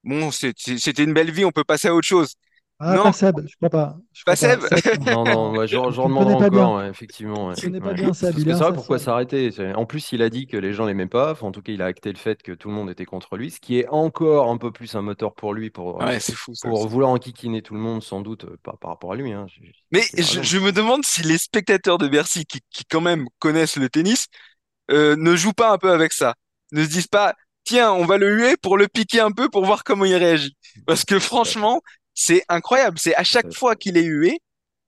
[0.04, 2.36] bon, c'était une belle vie, on peut passer à autre chose.
[2.82, 3.98] Ah, Non, pas Seb, je crois pas.
[4.14, 4.70] Je pas crois pas.
[4.70, 4.82] Seb.
[4.82, 6.36] Seb, Non, non, moi, j'en bien.
[6.48, 7.48] encore, ouais, effectivement.
[7.48, 7.56] ouais.
[7.62, 7.94] Connais pas Ouais.
[7.96, 8.32] bien Seb.
[8.32, 9.52] Parce que c'est vrai, pourquoi s'arrêter?
[9.76, 11.34] En plus, il a dit que les gens l'aimaient pas.
[11.34, 13.36] Enfin, en tout cas, il a acté le fait que tout le monde était contre
[13.36, 16.20] lui, ce qui est encore un peu plus un moteur pour lui, pour, euh, Ouais,
[16.22, 16.90] c'est fou ça pour aussi.
[16.90, 19.34] vouloir enquiquiner tout le monde, sans doute, euh, par, rapport à lui.
[19.34, 19.48] Hein.
[19.92, 23.90] Mais je, me demande si les spectateurs de Bercy, qui, qui quand même connaissent le
[23.90, 24.28] tennis,
[24.90, 26.36] euh, ne jouent pas un peu avec ça.
[26.72, 29.66] Ne se disent pas, tiens, on va le huer pour le piquer un peu pour
[29.66, 30.56] voir comment il réagit.
[30.88, 31.82] Parce que franchement,
[32.20, 33.00] c'est incroyable.
[33.00, 34.40] C'est à chaque fois qu'il est hué,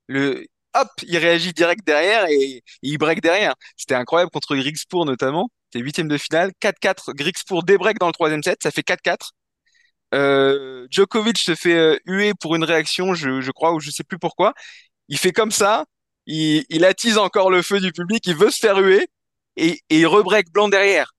[0.07, 3.55] le hop, il réagit direct derrière et, il break derrière.
[3.77, 5.49] C'était incroyable contre Griegspoor notamment.
[5.71, 7.13] C'était huitième de finale, 4-4.
[7.15, 9.31] Griegspoor débreak dans le troisième set, ça fait 4-4.
[10.13, 14.03] Euh, Djokovic se fait euh, huer pour une réaction, je, je crois, ou je sais
[14.03, 14.53] plus pourquoi.
[15.07, 15.85] Il fait comme ça,
[16.25, 19.07] il, il attise encore le feu du public, il veut se faire huer
[19.55, 21.13] et, et il rebreak blanc derrière.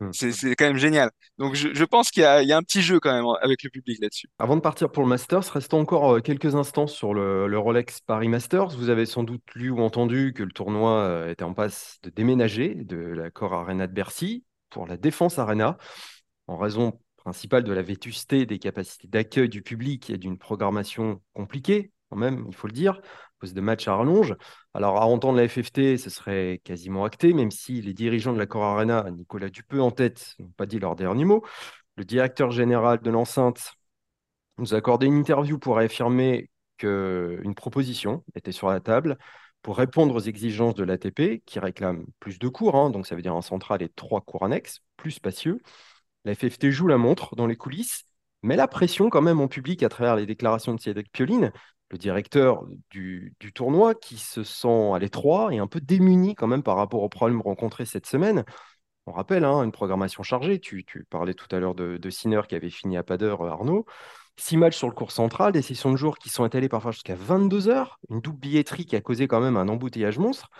[0.00, 0.10] Hmm.
[0.12, 1.10] C'est, quand même génial.
[1.38, 3.26] Donc je, je pense qu'il y a, il y a un petit jeu quand même
[3.42, 4.28] avec le public là-dessus.
[4.38, 8.00] Avant de partir pour le Masters, restons encore euh, quelques instants sur le, le Rolex
[8.00, 8.76] Paris Masters.
[8.76, 12.10] Vous avez sans doute lu ou entendu que le tournoi euh, était en passe de
[12.10, 15.78] déménager de la Core Arena de Bercy pour la Défense Arena,
[16.46, 21.90] en raison principale de la vétusté des capacités d'accueil du public et d'une programmation compliquée,
[22.10, 23.00] quand même, il faut le dire,
[23.40, 24.34] cause de matchs à rallonge.
[24.74, 28.46] Alors, à entendre la FFT, ce serait quasiment acté, même si les dirigeants de la
[28.46, 31.44] Core Arena, Nicolas Dupeux en tête, n'ont pas dit leur dernier mot.
[31.96, 33.72] Le directeur général de l'enceinte
[34.58, 39.18] nous a accordé une interview pour réaffirmer qu'une proposition était sur la table
[39.62, 43.22] pour répondre aux exigences de l'ATP, qui réclame plus de cours, hein, donc ça veut
[43.22, 45.60] dire un central et trois cours annexes, plus spacieux.
[46.24, 48.04] La FFT joue la montre dans les coulisses,
[48.42, 51.52] mais la pression quand même en public à travers les déclarations de Cédric Pioline,
[51.90, 56.62] le directeur du, tournoi, qui se sent à l'étroit et un peu démuni quand même
[56.62, 58.44] par rapport aux problèmes rencontrés cette semaine.
[59.06, 60.60] On rappelle, hein, une programmation chargée.
[60.60, 63.42] Tu, tu parlais tout à l'heure de, de Sinner qui avait fini à pas d'heure,
[63.42, 63.86] euh, Arnaud.
[64.36, 67.16] Six matchs sur le cours central, des sessions de jour qui sont étalées parfois jusqu'à
[67.16, 70.50] 22 heures, une double billetterie qui a causé quand même un embouteillage monstre.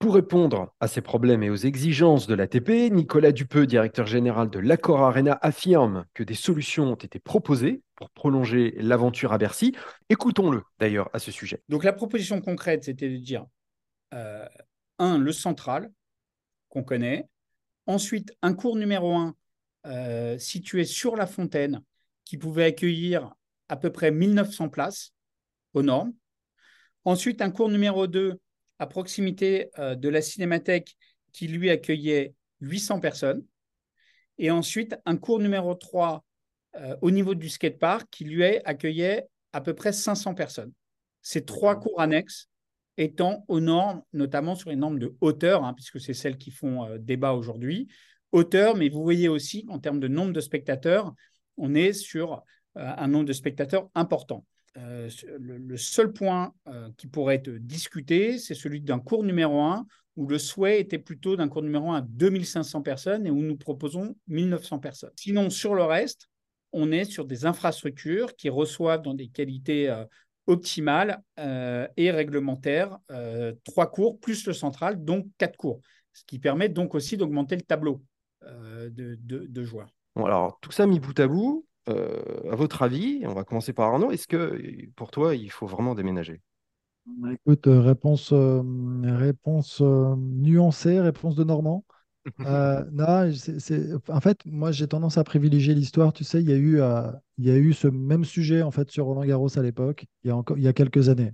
[0.00, 4.58] Pour répondre à ces problèmes et aux exigences de l'ATP, Nicolas Dupeux, directeur général de
[4.58, 9.76] l'Accor Arena, affirme que des solutions ont été proposées pour prolonger l'aventure à Bercy.
[10.08, 11.62] Écoutons-le d'ailleurs à ce sujet.
[11.68, 13.44] Donc la proposition concrète, c'était de dire,
[14.14, 14.46] euh,
[14.98, 15.92] un, le central,
[16.70, 17.28] qu'on connaît.
[17.86, 19.34] Ensuite, un cours numéro un
[19.84, 21.82] euh, situé sur la fontaine,
[22.24, 23.34] qui pouvait accueillir
[23.68, 25.12] à peu près 1900 places
[25.74, 26.14] aux normes.
[27.04, 28.40] Ensuite, un cours numéro 2
[28.80, 30.96] à proximité euh, de la cinémathèque
[31.32, 33.44] qui lui accueillait 800 personnes.
[34.38, 36.24] Et ensuite, un cours numéro 3
[36.76, 40.72] euh, au niveau du skatepark qui lui accueillait à peu près 500 personnes.
[41.20, 42.48] Ces trois cours annexes
[42.96, 46.84] étant aux normes, notamment sur les normes de hauteur, hein, puisque c'est celles qui font
[46.84, 47.88] euh, débat aujourd'hui.
[48.32, 51.12] Hauteur, mais vous voyez aussi qu'en termes de nombre de spectateurs,
[51.56, 52.42] on est sur
[52.76, 54.46] euh, un nombre de spectateurs important.
[54.76, 59.84] Euh, le, seul point euh, qui pourrait être discuté, c'est celui d'un cours numéro 1,
[60.16, 63.56] où le souhait était plutôt d'un cours numéro 1 à 2500 personnes et où nous
[63.56, 65.10] proposons 1900 personnes.
[65.16, 66.28] Sinon, sur le reste,
[66.72, 70.04] on est sur des infrastructures qui reçoivent dans des qualités euh,
[70.46, 71.22] optimales
[71.96, 72.98] et réglementaires
[73.62, 75.80] trois cours plus le central, donc quatre cours,
[76.12, 78.02] ce qui permet donc aussi d'augmenter le tableau
[78.42, 79.94] de, de, joueurs.
[80.16, 84.10] Alors, tout ça mis bout à bout, à votre avis, on va commencer par Arnaud,
[84.10, 86.40] est-ce que pour toi, il faut vraiment déménager?
[87.32, 88.62] Écoute, euh, réponse, euh,
[89.04, 91.84] réponse euh, nuancée, réponse de Normand.
[92.46, 93.30] Euh, non,
[94.08, 96.12] en fait, moi j'ai tendance à privilégier l'histoire.
[96.12, 98.70] Tu sais, il y a eu, euh, il y a eu ce même sujet en
[98.70, 101.32] fait sur Roland-Garros à l'époque, il y a encore, il y a quelques années.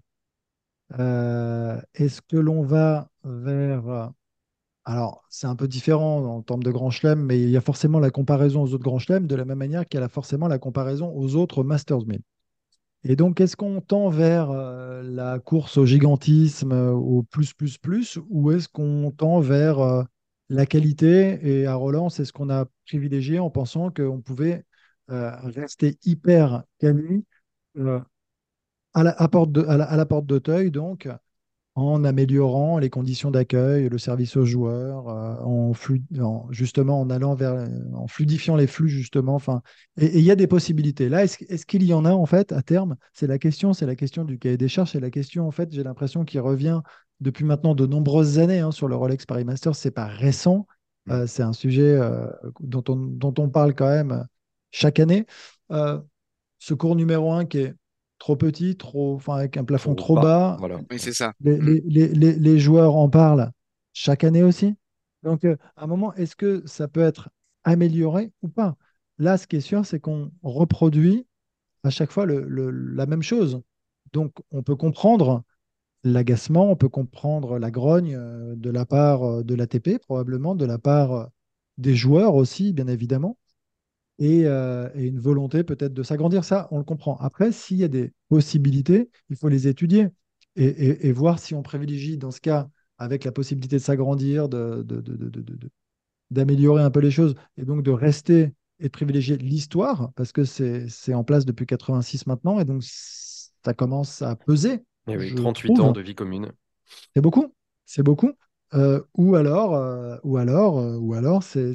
[0.98, 4.06] Euh, est-ce que l'on va vers, euh,
[4.86, 7.98] alors c'est un peu différent en termes de Grand Chelem, mais il y a forcément
[7.98, 10.58] la comparaison aux autres Grands Chelems de la même manière qu'il y a forcément la
[10.58, 12.20] comparaison aux autres Masters 1000.
[13.02, 17.78] Et donc, est-ce qu'on tend vers euh, la course au gigantisme, euh, au plus, plus,
[17.78, 20.02] plus, ou est-ce qu'on tend vers euh,
[20.48, 21.38] la qualité?
[21.42, 24.64] Et à Roland, c'est ce qu'on a privilégié en pensant qu'on pouvait
[25.08, 27.24] rester hyper quali
[28.94, 31.08] à la porte d'Auteuil, donc
[31.76, 37.10] en améliorant les conditions d'accueil, le service aux joueurs, euh, en, flu- en- justement en
[37.10, 39.34] allant vers, en fluidifiant les flux justement.
[39.34, 39.62] Enfin,
[39.98, 41.10] et il y a des possibilités.
[41.10, 42.96] Là, est-ce, qu'il y en a en fait à terme?
[43.12, 45.70] C'est la question, c'est la question du cahier des charges, c'est la question en fait.
[45.70, 46.80] J'ai l'impression qui revient
[47.20, 49.76] depuis maintenant de nombreuses années hein, sur le Rolex Paris Masters.
[49.76, 50.66] C'est pas récent.
[51.10, 52.26] Euh, c'est un sujet euh,
[52.60, 54.26] dont on, dont on parle quand même
[54.70, 55.26] chaque année.
[55.72, 56.00] Euh,
[56.58, 57.74] ce cours numéro un qui est
[58.18, 60.80] trop petit, trop, enfin avec un plafond trop, Trop bas, bas, voilà.
[60.90, 61.32] Oui, c'est ça.
[61.40, 61.64] les, Mm.
[61.64, 63.50] les- les- les- les joueurs en parlent
[63.92, 64.74] chaque année aussi.
[65.22, 67.30] Donc, euh, à un moment, est-ce que ça peut être
[67.64, 68.76] amélioré ou pas?
[69.18, 71.26] Là, ce qui est sûr, c'est qu'on reproduit
[71.84, 73.62] à chaque fois le- le- la même chose.
[74.12, 75.44] Donc, on peut comprendre
[76.04, 80.64] l'agacement, on peut comprendre la grogne euh, de la part euh, de l'ATP, probablement, de
[80.64, 81.28] la part
[81.78, 83.36] des joueurs aussi, bien évidemment
[84.18, 86.44] et, euh, et une volonté peut-être de s'agrandir.
[86.44, 87.16] Ça, on le comprend.
[87.18, 90.08] Après, s'il y a des possibilités, il faut les étudier
[90.56, 94.48] et, et- et voir si on privilégie, dans ce cas, avec la possibilité de s'agrandir,
[94.48, 94.82] de,
[96.30, 100.44] d'améliorer un peu les choses et donc de rester et de privilégier l'histoire, parce que
[100.44, 105.30] c'est, c'est en place depuis 86 maintenant, et donc ça commence à peser, Eh oui,
[105.30, 105.80] je 38 trouve.
[105.80, 106.52] ans de vie commune.
[107.14, 108.32] C'est beaucoup, c'est beaucoup.
[108.76, 111.74] Euh, ou alors, euh, ou alors, euh, ou alors, c'est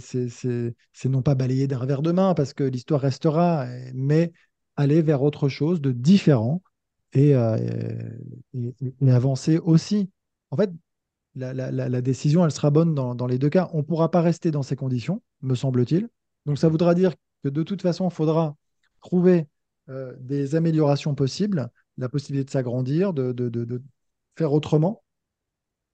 [1.06, 4.32] non pas balayer d'un revers de main parce que l'histoire restera, mais
[4.76, 6.62] aller vers autre chose de différent
[7.14, 7.58] et, euh,
[9.08, 10.10] avancer aussi.
[10.52, 10.72] En fait,
[11.36, 13.70] la, décision, elle sera bonne dans, les deux cas.
[13.74, 16.08] On ne pourra pas rester dans ces conditions, me semble-t-il.
[16.46, 18.56] Donc, ça voudra dire que de toute façon, il faudra
[19.02, 19.48] trouver
[20.20, 23.82] des améliorations possibles, la possibilité de s'agrandir, de
[24.38, 25.02] faire autrement.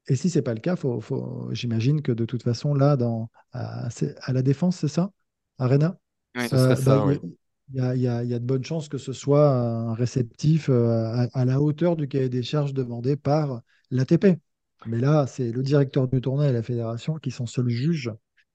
[0.08, 3.30] Et si c'est pas le cas, faut, faut- j'imagine que de toute façon, là, dans,
[3.54, 3.89] à,
[4.34, 5.12] la Défense, c'est ça?
[5.58, 5.98] Arena?
[6.36, 6.50] Oui.
[6.54, 7.38] Euh, bah, il y a- oui.
[7.70, 9.50] il y a, il y a- il y a de bonnes chances que ce soit
[9.52, 14.39] un réceptif euh, à, à la hauteur du cahier des charges demandé par l'ATP.
[14.86, 18.12] Mais là, c'est le directeur du tournoi et la fédération qui sont seuls juges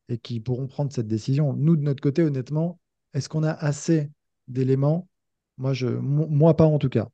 [0.09, 1.53] et qui pourront prendre cette décision.
[1.55, 2.81] Nous, de notre côté, honnêtement,
[3.15, 4.11] est-ce qu'on a assez
[4.49, 5.09] d'éléments?
[5.59, 7.09] Moi, je, mo- moi, pas en tout cas.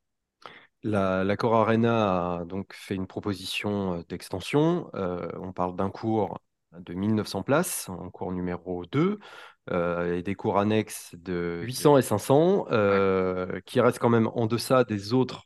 [0.83, 4.89] La, l'accord Arena a donc fait une proposition d'extension.
[4.95, 6.39] Euh, on parle d'un cours
[6.77, 9.19] de 1900 places, en cours numéro 2,
[9.71, 14.45] euh, et des cours annexes de 800 et 500, euh, qui restent quand même en
[14.45, 15.43] deçà des autres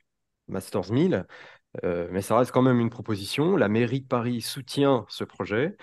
[0.47, 1.25] Masters 1000.
[1.83, 3.57] Euh, mais ça reste quand même une proposition.
[3.57, 5.75] La mairie de Paris soutient ce projet.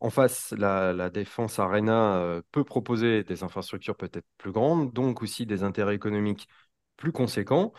[0.00, 5.46] En face, la, la Défense Arena peut proposer des infrastructures peut-être plus grandes, donc aussi
[5.46, 6.48] des intérêts économiques
[6.96, 7.72] plus conséquents.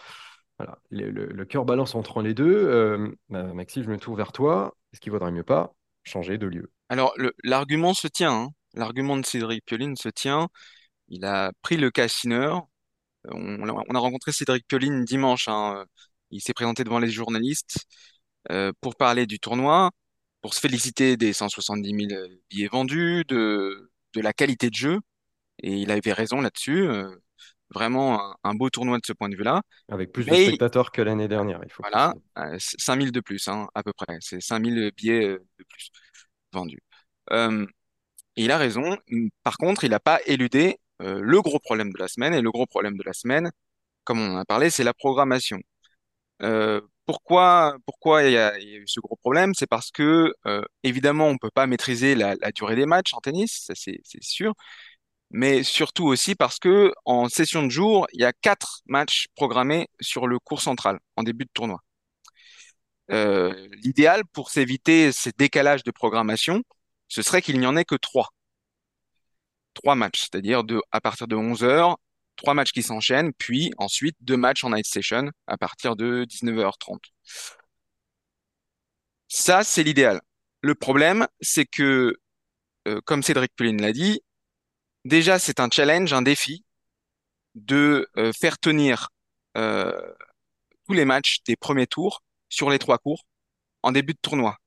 [0.89, 2.55] Le, cœur balance entre les deux.
[2.55, 4.75] Euh, bah, Maxime, je me tourne vers toi.
[4.93, 6.71] Est-ce qu'il vaudrait mieux pas changer de lieu?
[6.89, 7.13] Alors,
[7.43, 8.31] l'argument se tient.
[8.33, 8.49] hein.
[8.73, 10.49] L'argument de Cédric Pioline se tient.
[11.09, 12.53] Il a pris le cas Sinner.
[13.31, 15.47] On, on a rencontré Cédric Pioline dimanche.
[15.47, 15.85] hein.
[16.31, 17.85] Il s'est présenté devant les journalistes
[18.51, 19.91] euh, pour parler du tournoi,
[20.41, 24.99] pour se féliciter des 170 000 billets vendus, de, la qualité de jeu.
[25.63, 26.87] Et il avait raison là-dessus.
[26.87, 27.09] euh,
[27.75, 29.61] vraiment un, un beau tournoi de ce point de vue-là.
[29.89, 32.23] Avec plus de spectateurs que l'année dernière, il faut voilà, préciser.
[32.39, 34.17] euh, 5000 de plus, hein, à peu près.
[34.21, 35.89] C'est 5000 billets euh, de plus
[36.53, 36.79] vendus.
[37.31, 37.65] Euh,
[38.37, 38.97] il a raison.
[39.43, 42.33] Par contre, il n'a pas éludé euh, le gros problème de la semaine.
[42.33, 43.51] Et le gros problème de la semaine,
[44.05, 45.59] comme on en a parlé, c'est la programmation.
[46.41, 49.53] Euh, pourquoi, pourquoi il y a, il y a eu ce gros problème?
[49.55, 50.33] C'est parce que,
[50.83, 54.53] évidemment, on peut pas maîtriser la, la durée des matchs en tennis, ça c'est sûr,
[55.31, 59.87] mais surtout aussi parce que en session de jour, il y a quatre matchs programmés
[60.01, 61.81] sur le cours central en début de tournoi.
[63.11, 66.63] Euh, l'idéal pour s'éviter ces décalages de programmation,
[67.07, 68.29] ce serait qu'il n'y en ait que trois.
[69.73, 71.97] Trois matchs, c'est-à-dire à partir de 11 heures,
[72.35, 76.99] trois matchs qui s'enchaînent, puis ensuite deux matchs en night session à partir de 19h30.
[79.27, 80.21] Ça, c'est l'idéal.
[80.61, 82.15] Le problème, c'est que,
[82.87, 84.21] euh, comme Cédric Pellin l'a dit,
[85.05, 86.65] déjà, c'est un challenge, un défi
[87.55, 89.09] de euh, faire tenir
[89.57, 89.91] euh,
[90.85, 93.25] tous les matchs des premiers tours sur les trois cours
[93.83, 94.57] en début de tournoi.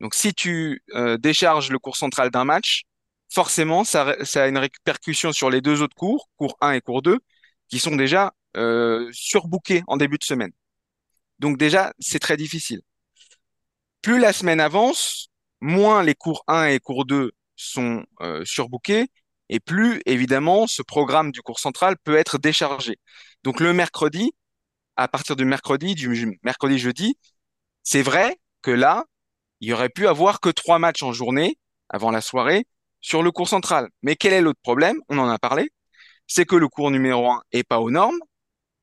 [0.00, 2.84] Donc, si tu euh, décharges le cours central d'un match,
[3.32, 7.02] forcément, ça, ça, a une répercussion sur les deux autres cours, cours 1 et cours
[7.02, 7.18] 2,
[7.68, 8.32] qui sont déjà
[9.12, 10.52] surbookés en début de semaine.
[11.40, 12.80] Donc déjà, c'est très difficile.
[14.00, 15.28] Plus la semaine avance,
[15.60, 18.06] moins les cours 1 et cours 2 sont
[18.44, 19.08] surbookés,
[19.48, 22.98] et plus, évidemment, ce programme du cours central peut être déchargé.
[23.44, 24.32] Donc le mercredi,
[24.96, 27.16] à partir du mercredi, du mercredi-jeudi,
[27.82, 29.04] c'est vrai que là,
[29.60, 32.66] il y aurait pu avoir que trois matchs en journée, avant la soirée,
[33.00, 33.88] sur le cours central.
[34.02, 35.00] Mais quel est l'autre problème?
[35.08, 35.70] On en a parlé.
[36.26, 38.18] C'est que le cours numéro 1 est pas aux normes,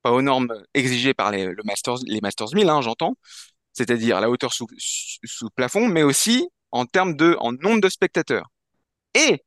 [0.02, 3.18] pas aux normes exigées par les, le Masters, les Masters 1000, hein, j'entends,
[3.74, 8.50] c'est-à-dire la hauteur sous, sous plafond, mais aussi en termes de en nombre de spectateurs.
[9.16, 9.44] Et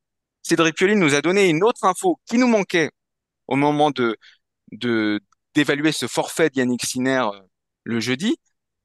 [0.46, 2.90] Cédric Pioline nous a donné une autre info qui nous manquait
[3.48, 4.16] au moment de
[4.70, 5.20] de
[5.54, 7.40] d'évaluer ce forfait d'Yannick Sinner euh,
[7.82, 8.36] le jeudi,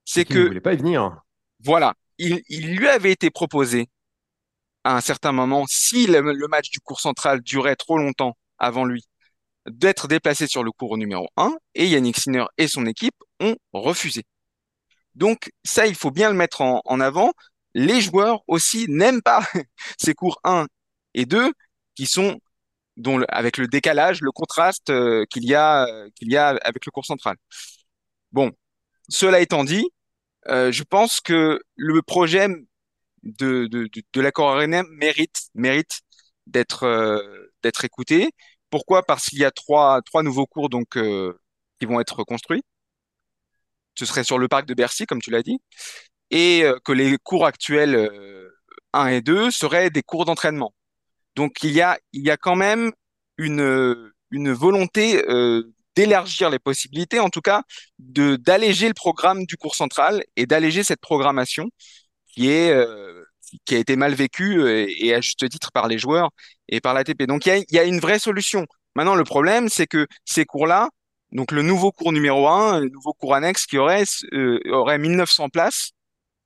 [0.03, 1.21] c'est que ne voulait pas y venir.
[1.59, 3.89] Voilà, il, il lui avait été proposé
[4.83, 8.83] à un certain moment, si le, le, match du cours central durait trop longtemps avant
[8.83, 9.05] lui,
[9.69, 14.23] d'être déplacé sur le cours numéro 1, et Yannick Sinner et son équipe ont refusé.
[15.13, 17.33] Donc ça, il faut bien le mettre en, en avant.
[17.75, 19.43] Les joueurs aussi n'aiment pas
[19.99, 20.65] ces cours 1
[21.13, 21.53] et 2
[21.95, 22.39] qui sont
[22.97, 26.49] dont le, avec le décalage, le contraste euh, qu'il y a euh, qu'il y a
[26.49, 27.37] avec le cours central.
[28.31, 28.51] Bon,
[29.09, 29.89] cela étant dit,
[30.49, 32.47] euh, je pense que le projet
[33.23, 36.01] de, de, de, de l'accord arénien mérite, mérite
[36.47, 38.31] d'être euh, d'être écouté.
[38.69, 39.03] Pourquoi?
[39.05, 41.39] Parce qu'il y a trois, trois nouveaux cours donc, euh,
[41.79, 42.63] qui vont être construits.
[43.95, 45.59] Ce serait sur le parc de Bercy, comme tu l'as dit,
[46.31, 48.11] et euh, que les cours actuels
[48.93, 50.73] 1 et 2 seraient des cours d'entraînement.
[51.35, 51.97] Donc il y a,
[52.37, 52.91] quand même
[53.37, 55.23] une, volonté
[55.95, 57.63] d'élargir les possibilités, en tout cas
[57.99, 61.69] d'alléger le programme du cours central et d'alléger cette programmation
[62.33, 63.23] qui euh,
[63.69, 66.29] a été mal vécu et, euh, et, à juste titre par les joueurs
[66.69, 67.23] et par l'ATP.
[67.23, 68.65] Donc il y a, y a une vraie solution.
[68.95, 70.89] Maintenant, le problème, c'est que ces cours-là,
[71.31, 75.49] donc le nouveau cours numéro 1, le nouveau cours annexe qui aurait, euh, aurait 1900
[75.49, 75.91] places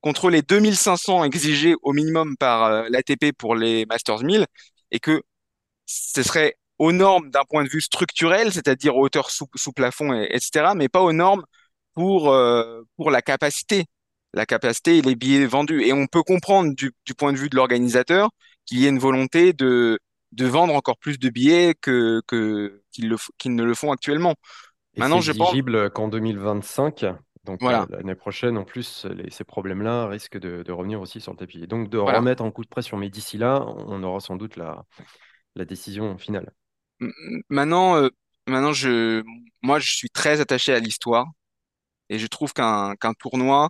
[0.02, 4.46] contre les 2500 exigés au minimum par euh, l'ATP pour les Masters 1000
[4.92, 5.22] et que
[5.86, 10.28] ce serait aux normes d'un point de vue structurel, c'est-à-dire hauteur sous, sous plafond, et,
[10.32, 11.44] etc., mais pas aux normes
[11.94, 13.86] pour, euh, pour la capacité
[14.36, 15.82] la capacité et les billets vendus.
[15.84, 18.30] Et on peut comprendre du, du point de vue de l'organisateur
[18.66, 19.98] qu'il y ait une volonté de,
[20.34, 24.36] de vendre encore plus de billets que, que, qu'ils, le, qu'ils ne le font actuellement.
[24.96, 25.56] Et Maintenant, c'est je pense
[25.94, 27.06] qu'en 2025,
[27.46, 27.84] donc voilà.
[27.84, 31.38] euh, l'année prochaine, en plus, les, ces problèmes-là risquent de, de, revenir aussi sur le
[31.38, 31.64] tapis.
[31.64, 32.20] Et donc de voilà.
[32.20, 32.98] remettre en coup de pression.
[32.98, 34.86] Mais d'ici là, on aura sans doute la,
[35.56, 36.52] la décision finale.
[37.50, 38.10] Maintenant, euh,
[38.48, 39.24] maintenant je,
[39.62, 41.26] moi, je suis très attaché à l'histoire.
[42.10, 43.70] Et je trouve qu'un, qu'un tournoi,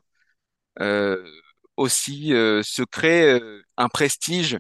[0.81, 1.25] euh,
[1.77, 3.39] aussi se crée
[3.77, 4.57] un prestige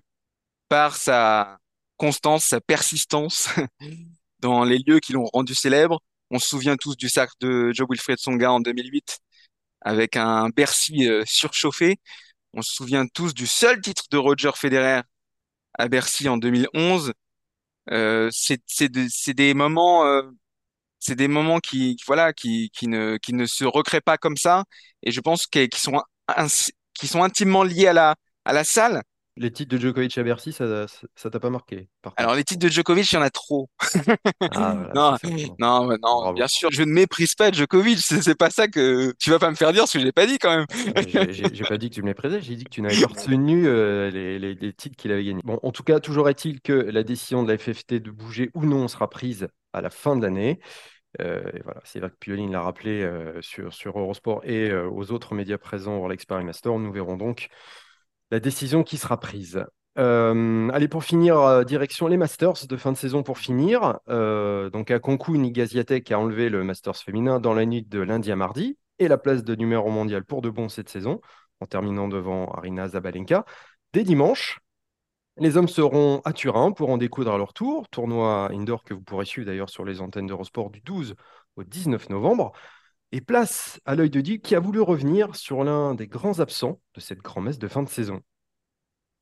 [0.69, 1.57] par sa
[1.97, 3.49] constance, sa persistance
[4.39, 6.01] dans les lieux qui l'ont rendu célèbre.
[6.31, 9.19] On se souvient tous du sacre de Joe Wilfried Songa en 2008
[9.81, 11.97] avec un Bercy euh, surchauffé.
[12.53, 15.01] On se souvient tous du seul titre de Roger Federer
[15.75, 17.13] à Bercy en 2011.
[17.91, 18.59] Euh, c'est
[18.91, 20.23] de, des moments euh,
[20.99, 24.63] c'est des moments qui, voilà, qui, qui, ne, qui ne se recréent pas comme ça,
[25.03, 26.01] et je pense qu'ils sont,
[26.93, 29.03] qui sont intimement liés à la, à la salle.
[29.37, 30.87] Les titres de Djokovic à Bercy, ça,
[31.29, 33.69] t'a pas marqué Alors les titres de Djokovic, il y en a trop.
[34.39, 35.27] Ah, voilà, non, ça,
[35.59, 37.99] non, non, bien sûr, je ne méprise pas Djokovic.
[37.99, 40.37] C'est pas ça que tu vas pas me faire dire, ce que j'ai pas dit
[40.37, 40.65] quand même.
[41.29, 44.09] j'ai pas dit que tu me méprisais, j'ai dit que tu n'avais pas retenu euh,
[44.09, 45.41] les, les, les, titres qu'il avait gagnés.
[45.43, 48.65] Bon, en tout cas, toujours est-il que la décision de la FFT de bouger ou
[48.65, 50.59] non sera prise à la fin de l'année.
[51.21, 55.11] Euh, voilà, c'est vrai que Pioline l'a rappelé euh, sur, sur, Eurosport et euh, aux
[55.11, 56.77] autres médias présents au l'Expert Master.
[56.77, 57.49] Nous verrons donc
[58.31, 59.63] la décision qui sera prise.
[59.95, 63.99] allez, pour finir, direction les Masters de fin de saison pour finir.
[64.07, 68.31] donc à Concours, Niga Swiatek a enlevé le Masters féminin dans la nuit de lundi
[68.31, 71.21] à mardi et la place de numéro mondial pour de bon cette saison
[71.59, 73.45] en terminant devant Arina Zabalenka.
[73.93, 74.59] Dès dimanche,
[75.37, 79.01] les hommes seront à Turin pour en découdre à leur tour, tournoi indoor que vous
[79.01, 81.15] pourrez suivre d'ailleurs sur les antennes d'Eurosport du 12
[81.57, 82.53] au 19 novembre.
[83.11, 86.81] Et place à l'œil de Dieu qui a voulu revenir sur l'un des grands absents
[86.95, 88.21] de cette grand-messe de fin de saison.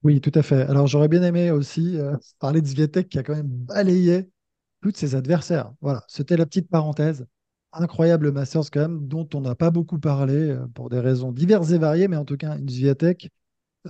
[0.04, 0.64] Oui, tout à fait.
[0.64, 4.30] Alors j'aurais bien aimé aussi euh, parler de Sviatek qui a quand même balayé
[4.82, 5.72] tous ses adversaires.
[5.82, 7.26] Voilà, c'était la petite parenthèse.
[7.72, 11.72] Incroyable Masters quand même, dont on n'a pas beaucoup parlé euh, pour des raisons diverses
[11.72, 13.30] et variées, mais en tout cas une Sviatek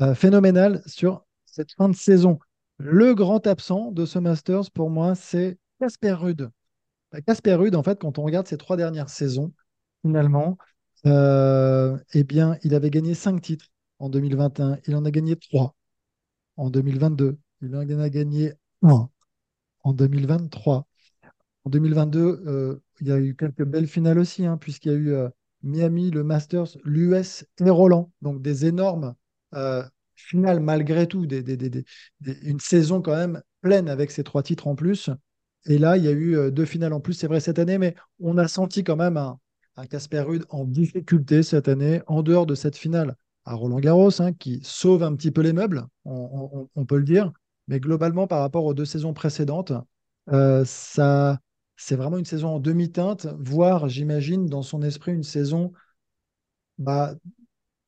[0.02, 2.40] euh, phénoménale sur cette fin de saison.
[2.78, 6.16] Le grand absent de ce Masters, pour moi, c'est Casper.
[7.12, 9.54] Bah, Casper Ruud, en fait, quand on regarde ses trois dernières saisons,
[10.04, 10.58] finalement,
[11.06, 14.78] euh, eh bien, il avait gagné cinq titres en 2021.
[14.88, 15.76] Il en a gagné trois
[16.58, 17.38] en 2022.
[17.62, 19.10] Il en a gagné un
[19.84, 20.88] en 2023.
[21.66, 24.98] En 2022, euh, il y a eu quelques belles finales aussi, hein, puisqu'il y a
[24.98, 25.30] eu euh,
[25.64, 28.12] Miami, le Masters, l'US et Roland.
[28.22, 29.16] Donc des énormes
[30.16, 31.44] finales malgré tout, des,
[32.22, 35.12] une saison quand même pleine avec ces trois titres en plus.
[35.66, 37.96] Et là, il y a eu deux finales en plus, c'est vrai, cette année, mais
[38.20, 39.40] on a senti quand même un,
[39.76, 43.16] un Casper Ruud en difficulté cette année, en dehors de cette finale
[43.46, 47.32] à Roland-Garros, hein, qui sauve un petit peu les meubles, on, peut le dire.
[47.68, 49.74] Mais globalement, par rapport aux deux saisons précédentes,
[50.32, 51.40] euh, ça,
[51.76, 55.74] c'est vraiment une saison en demi-teinte, voire, j'imagine, dans son esprit, une saison
[56.78, 57.16] bah,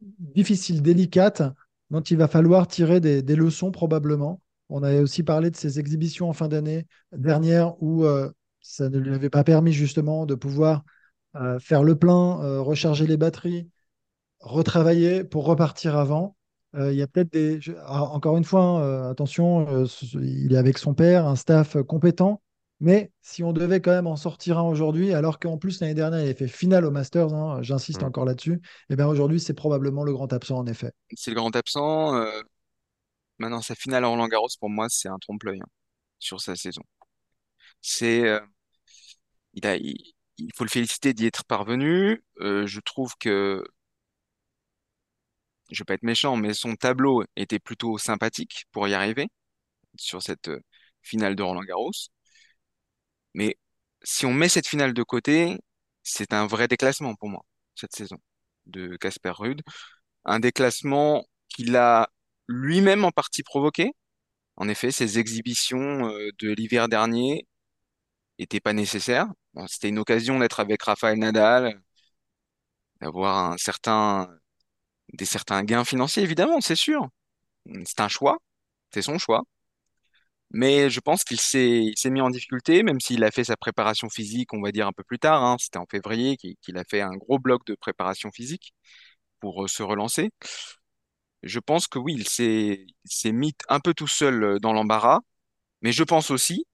[0.01, 1.43] difficile, délicate,
[1.89, 4.41] dont il va falloir tirer des, des leçons probablement.
[4.69, 8.31] On avait aussi parlé de ses exhibitions en fin d'année dernière où euh,
[8.61, 10.83] ça ne lui avait pas permis justement de pouvoir
[11.35, 13.69] euh, faire le plein, euh, recharger les batteries,
[14.41, 16.35] retravailler pour repartir avant.
[16.75, 17.61] Euh, il y a peut-être des.
[17.61, 19.85] je- encore une fois, hein, euh, attention,
[20.21, 22.41] il est avec son père, un staff compétent.
[22.81, 26.19] Mais si on devait quand même en sortir un aujourd'hui, alors qu'en plus l'année dernière
[26.19, 28.07] il avait fait finale au Masters, hein, j'insiste Mm.
[28.07, 30.91] encore là-dessus, et bien aujourd'hui c'est probablement le grand absent en effet.
[31.15, 32.15] C'est le grand absent.
[32.15, 32.41] euh,
[33.39, 35.67] maintenant, sa finale à Roland-Garros, pour moi, c'est un trompe-l'œil hein,
[36.19, 36.83] sur sa saison.
[37.81, 38.39] C'est, euh,
[39.53, 42.23] il a, il, il faut le féliciter d'y être parvenu.
[42.41, 43.63] Euh, je trouve que,
[45.71, 49.27] je vais pas être méchant, mais son tableau était plutôt sympathique pour y arriver
[49.97, 50.61] sur cette euh,
[51.03, 51.91] finale de Roland-Garros.
[53.33, 53.57] Mais
[54.03, 55.57] si on met cette finale de côté,
[56.03, 57.43] c'est un vrai déclassement pour moi,
[57.75, 58.17] cette saison
[58.67, 59.61] de Casper Ruud.
[60.25, 62.09] Un déclassement qu'il a
[62.47, 63.91] lui-même en partie provoqué.
[64.57, 67.47] En effet, ses exhibitions euh, de l'hiver dernier
[68.39, 69.27] n'étaient pas nécessaires.
[69.53, 71.81] Bon, c'était une occasion d'être avec Rafael Nadal,
[73.01, 74.29] d'avoir un certain,
[75.13, 77.09] des certains gains financiers, évidemment, c'est sûr.
[77.85, 78.39] C'est un choix,
[78.93, 79.43] c'est son choix.
[80.51, 84.09] Mais je pense qu'il s'est, s'est mis en difficulté, même s'il a fait sa préparation
[84.09, 85.43] physique, on va dire un peu plus tard.
[85.43, 85.57] hein.
[85.59, 88.73] C'était en février qu'il qu'il a fait un gros bloc de préparation physique
[89.41, 90.31] pour euh, se relancer.
[91.43, 94.73] Je pense que oui, il s'est, il s'est mis un peu tout seul euh, dans
[94.73, 95.21] l'embarras.
[95.81, 96.65] Mais je pense aussi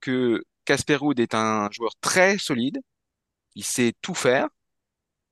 [0.00, 2.80] que Casper Ruud est un joueur très solide.
[3.56, 4.48] Il sait tout faire,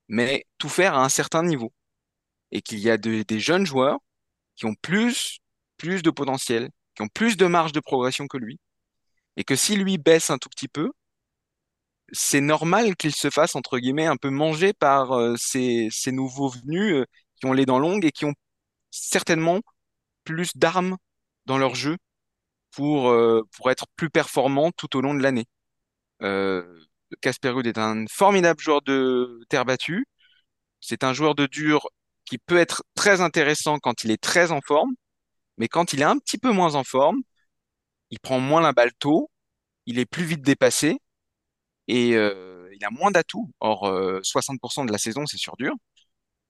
[0.07, 1.73] mais tout faire à un certain niveau.
[2.51, 3.99] Et qu'il y a de- des jeunes joueurs
[4.55, 5.39] qui ont plus,
[5.81, 8.59] de potentiel, qui ont plus de marge de progression que lui.
[9.37, 10.91] Et que si lui baisse un tout petit peu,
[12.11, 16.49] c'est normal qu'il se fasse, entre guillemets, un peu manger par euh, ces, ces nouveaux
[16.49, 17.05] venus euh,
[17.39, 18.33] qui ont les dents longues et qui ont
[18.91, 19.61] certainement
[20.25, 20.97] plus d'armes
[21.47, 21.97] dans leur jeu
[22.73, 25.45] pour, euh, pour être plus performants tout au long de l'année.
[26.23, 26.63] Euh,
[27.21, 30.05] Casper Ruud est un formidable joueur de terre battue.
[30.81, 31.87] C'est un joueur de dur
[32.25, 34.93] qui peut être très intéressant quand il est très en forme,
[35.57, 37.21] mais quand il est un petit peu moins en forme,
[38.11, 39.29] il prend moins la balle tôt,
[39.85, 40.99] il est plus vite dépassé
[41.87, 43.51] et euh, il a moins d'atouts.
[43.59, 45.73] Or, euh, 60% de la saison, c'est sur dur.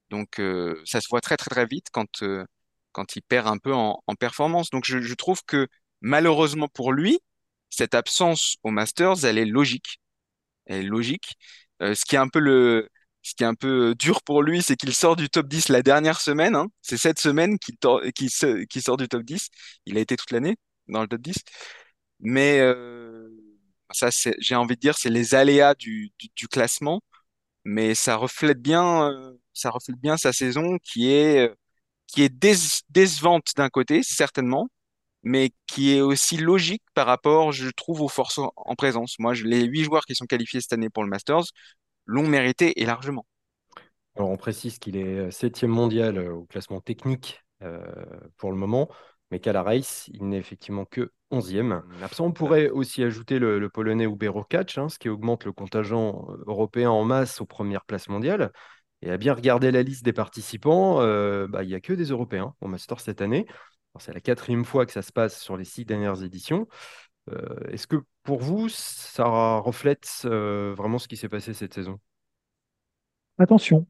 [0.10, 2.46] Donc, euh, ça se voit très, très, très vite quand, euh,
[2.92, 4.70] quand il perd un peu en, performance.
[4.70, 5.68] Donc, je trouve que
[6.04, 7.20] malheureusement pour lui,
[7.72, 10.00] cette absence au Masters, elle est logique.
[10.66, 11.36] Elle est logique.
[11.82, 12.90] Euh, ce qui est un peu le,
[13.22, 15.82] ce qui est un peu dur pour lui, c'est qu'il sort du top 10 la
[15.84, 16.56] dernière semaine.
[16.56, 16.68] hein.
[16.82, 17.78] C'est cette semaine qu'il
[18.82, 19.50] sort du top 10.
[19.86, 21.38] Il a été toute l'année dans le top 10.
[22.20, 23.30] Mais euh,
[23.92, 27.02] ça, j'ai envie de dire, c'est les aléas du, du, du classement.
[27.66, 31.56] Mais ça reflète bien, euh, ça reflète bien sa saison qui est, euh,
[32.08, 32.56] qui est dé-
[32.90, 34.70] décevante d'un côté, certainement,
[35.24, 39.18] mais qui est aussi logique par rapport, je trouve, aux forces en en présence.
[39.20, 41.44] Moi, les huit joueurs qui sont qualifiés cette année pour le Masters
[42.06, 43.26] l'ont mérité et largement.
[44.16, 47.82] Alors, on précise qu'il est euh, septième mondial euh, au classement technique euh,
[48.38, 48.90] pour le moment,
[49.32, 51.82] mais qu'à la race, il n'est effectivement que 11e.
[52.04, 56.28] Absent, on pourrait aussi ajouter le, Polonais Uber Hurkacz, hein, ce qui augmente le contingent
[56.46, 58.52] européen en masse aux premières places mondiales.
[59.02, 60.98] Et à bien regarder la liste des participants,
[61.48, 63.48] bah, il n'y a que des Européens au Master cette année.
[64.00, 66.68] C'est la quatrième fois que ça se passe sur les six dernières éditions.
[67.32, 72.00] Euh, Est-ce que pour vous, ça reflète euh, vraiment ce qui s'est passé cette saison?
[73.38, 73.88] Attention,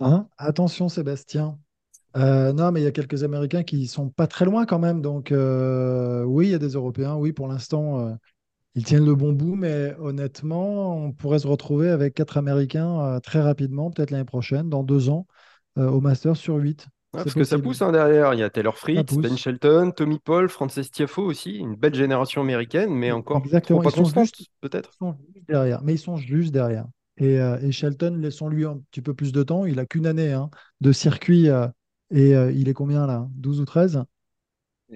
[0.00, 1.58] hein, attention Sébastien.
[2.16, 5.02] Euh, non, mais il y a quelques Américains qui sont pas très loin quand même.
[5.02, 7.14] Donc oui, il y a des Européens.
[7.16, 8.16] Oui, pour l'instant,
[8.74, 13.40] ils tiennent le bon bout, mais honnêtement, on pourrait se retrouver avec quatre Américains très
[13.40, 15.26] rapidement, peut-être l'année prochaine, dans deux ans,
[15.76, 16.58] au Master sur
[17.18, 17.24] 8.
[17.24, 18.34] parce que ça pousse hein, derrière.
[18.34, 21.56] Il y a Taylor Fritz, Ben Shelton, Tommy Paul, Frances Tiafo aussi.
[21.56, 23.80] Une belle génération américaine, mais encore Exactement.
[23.80, 24.90] trop pas constante, peut-être.
[24.94, 26.86] Ils sont juste derrière, mais ils sont juste derrière.
[27.16, 29.66] Et, euh, et Shelton, laissons-lui un petit peu plus de temps.
[29.66, 30.50] Il a qu'une année hein,
[30.80, 31.48] de circuit.
[31.48, 31.68] Euh,
[32.10, 33.26] et euh, il est combien là?
[33.32, 34.02] 12 ou 13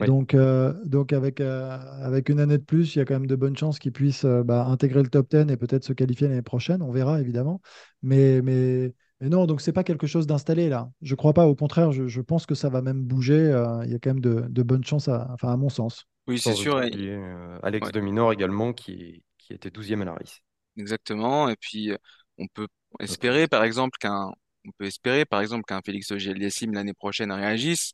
[0.07, 0.37] Donc,
[0.85, 3.79] donc avec, avec une année de plus, il y a quand même de bonnes chances
[3.79, 6.83] qu'il puisse bah, intégrer le top 10 et peut-être se qualifier l'année prochaine.
[6.83, 7.61] On verra évidemment.
[8.03, 10.91] Mais, mais mais non, donc c'est pas quelque chose d'installé là.
[11.03, 11.47] Je crois pas.
[11.47, 13.41] Au contraire, je, pense que ça va même bouger.
[13.41, 16.05] Euh, il y a quand même de, bonnes chances, à, enfin à mon sens.
[16.29, 16.77] Oui, c'est sûr.
[16.77, 20.41] Euh, Alex de Minor également, qui, qui était 12e à la race.
[20.77, 21.49] Exactement.
[21.49, 21.97] Et puis, euh,
[22.39, 22.69] on peut
[23.01, 24.31] espérer, par exemple, qu'un
[24.65, 27.93] on peut espérer, par exemple, qu'un Félix auger l'année prochaine réagisse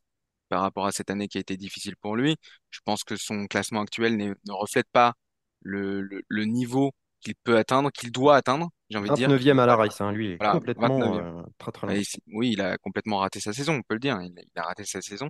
[0.49, 2.37] par rapport à cette année qui a été difficile pour lui.
[2.71, 5.15] Je pense que son classement actuel ne reflète pas
[5.61, 6.93] le, le niveau
[7.25, 9.29] qu'il peut atteindre, qu'il doit atteindre, j'ai envie de dire.
[9.29, 12.03] 29e à la race, hein, lui, est complètement euh, très, très loin.
[12.29, 14.21] oui, il a complètement raté sa saison, on peut le dire.
[14.21, 15.29] Il, a raté sa saison,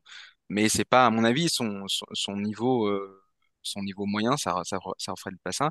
[0.49, 3.23] mais c'est pas, à mon avis, son, son, niveau, euh,
[3.63, 5.71] son niveau moyen, ça, ça, ça reflète pas ça.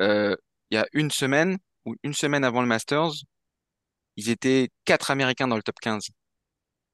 [0.00, 0.36] Euh,
[0.70, 3.12] il y a une semaine ou une semaine avant le Masters,
[4.16, 6.10] ils étaient quatre Américains dans le top 15.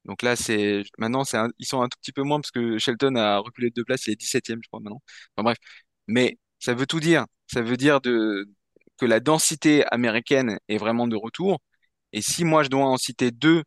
[0.05, 3.15] Donc là, c'est maintenant, c'est ils sont un tout petit peu moins parce que Shelton
[3.15, 5.01] a reculé de deux places, il est 17e, je crois, maintenant.
[5.35, 5.57] Enfin bref,
[6.07, 7.25] mais ça veut tout dire.
[7.47, 8.47] Ça veut dire de,
[8.97, 11.59] que la densité américaine est vraiment de retour.
[12.13, 13.63] Et si moi je dois en citer deux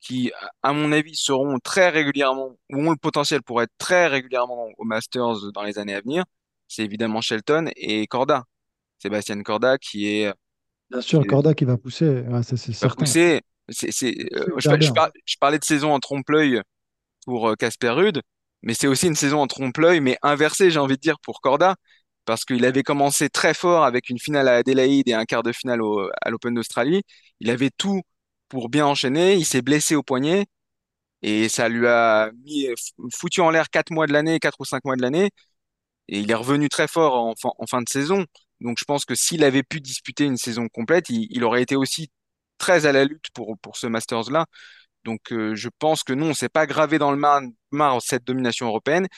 [0.00, 0.30] qui,
[0.62, 4.84] à mon avis, seront très régulièrement, ou ont le potentiel pour être très régulièrement au
[4.84, 6.24] Masters dans les années à venir,
[6.68, 8.44] c'est évidemment Shelton et Corda.
[8.98, 10.32] Sébastien Corda qui est...
[10.90, 12.94] Bien sûr, Corda qui va pousser, c'est certain.
[12.96, 13.88] Pousser, c'est,
[14.34, 16.60] euh, je, parlais de saison en trompe-l'œil
[17.24, 18.20] pour euh, Casper Rude,
[18.62, 21.76] mais c'est aussi une saison en trompe-l'œil, mais inversée, j'ai envie de dire, pour Corda
[22.26, 25.52] parce qu'il avait commencé très fort avec une finale à Adélaïde et un quart de
[25.52, 25.80] finale
[26.22, 27.02] à l'Open d'Australie.
[27.40, 28.02] Il avait tout
[28.48, 29.34] pour bien enchaîner.
[29.36, 30.46] Il s'est blessé au poignet
[31.22, 32.68] et ça lui a mis,
[33.14, 35.30] foutu en l'air quatre mois de l'année, quatre ou cinq mois de l'année.
[36.08, 38.26] Et il est revenu très fort en, fin de saison.
[38.60, 42.10] Donc je pense que s'il avait pu disputer une saison complète, il, aurait été aussi
[42.58, 44.46] très à la lutte pour, pour ce Masters-là.
[45.04, 47.18] Donc euh, je pense que non, c'est pas gravé dans le
[47.70, 49.08] marbre cette domination européenne.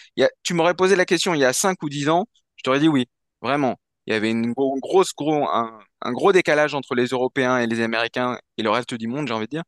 [0.42, 2.26] Tu m'aurais posé la question il y a cinq ou dix ans,
[2.58, 3.06] je t'aurais dit oui,
[3.40, 3.76] vraiment.
[4.06, 8.38] Il y avait une grosse, gros, un, gros décalage entre les Européens et les Américains
[8.56, 9.64] et le reste du monde, j'ai envie de dire.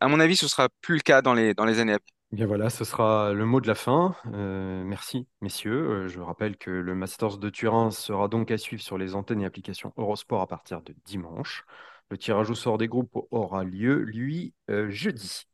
[0.00, 1.98] À mon avis, ce sera plus le cas dans les, années à venir.
[2.32, 4.14] Bien voilà, ce sera le mot de la fin.
[4.34, 6.04] Euh, merci, messieurs.
[6.04, 9.42] Euh, je rappelle que le Masters de Turin sera donc à suivre sur les antennes
[9.42, 11.64] et applications Eurosport à partir de dimanche.
[12.10, 15.44] Le tirage au sort des groupes aura lieu, lui, euh, jeudi.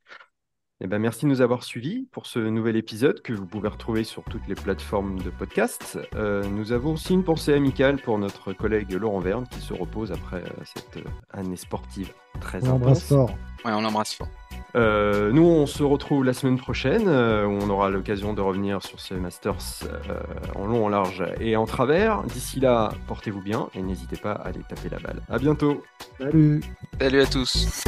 [0.81, 4.05] Eh ben, merci de nous avoir suivis pour ce nouvel épisode que vous pouvez retrouver
[4.05, 5.99] sur toutes les plateformes de podcast.
[6.15, 10.13] Euh, nous avons aussi une pensée amicale pour notre collègue Laurent Verne qui se repose
[10.13, 13.31] après euh, cette euh, année sportive très on Embrasse fort.
[13.65, 14.29] Ouais, on l'embrasse fort.
[14.77, 19.15] nous, on se retrouve la semaine prochaine où on aura l'occasion de revenir sur ce
[19.15, 19.83] Masters
[20.55, 22.23] en long, en large et en travers.
[22.23, 25.23] D'ici là, portez-vous bien et n'hésitez pas à aller taper la balle.
[25.29, 25.83] À bientôt.
[26.21, 26.63] Salut.
[27.01, 27.83] Salut à tous.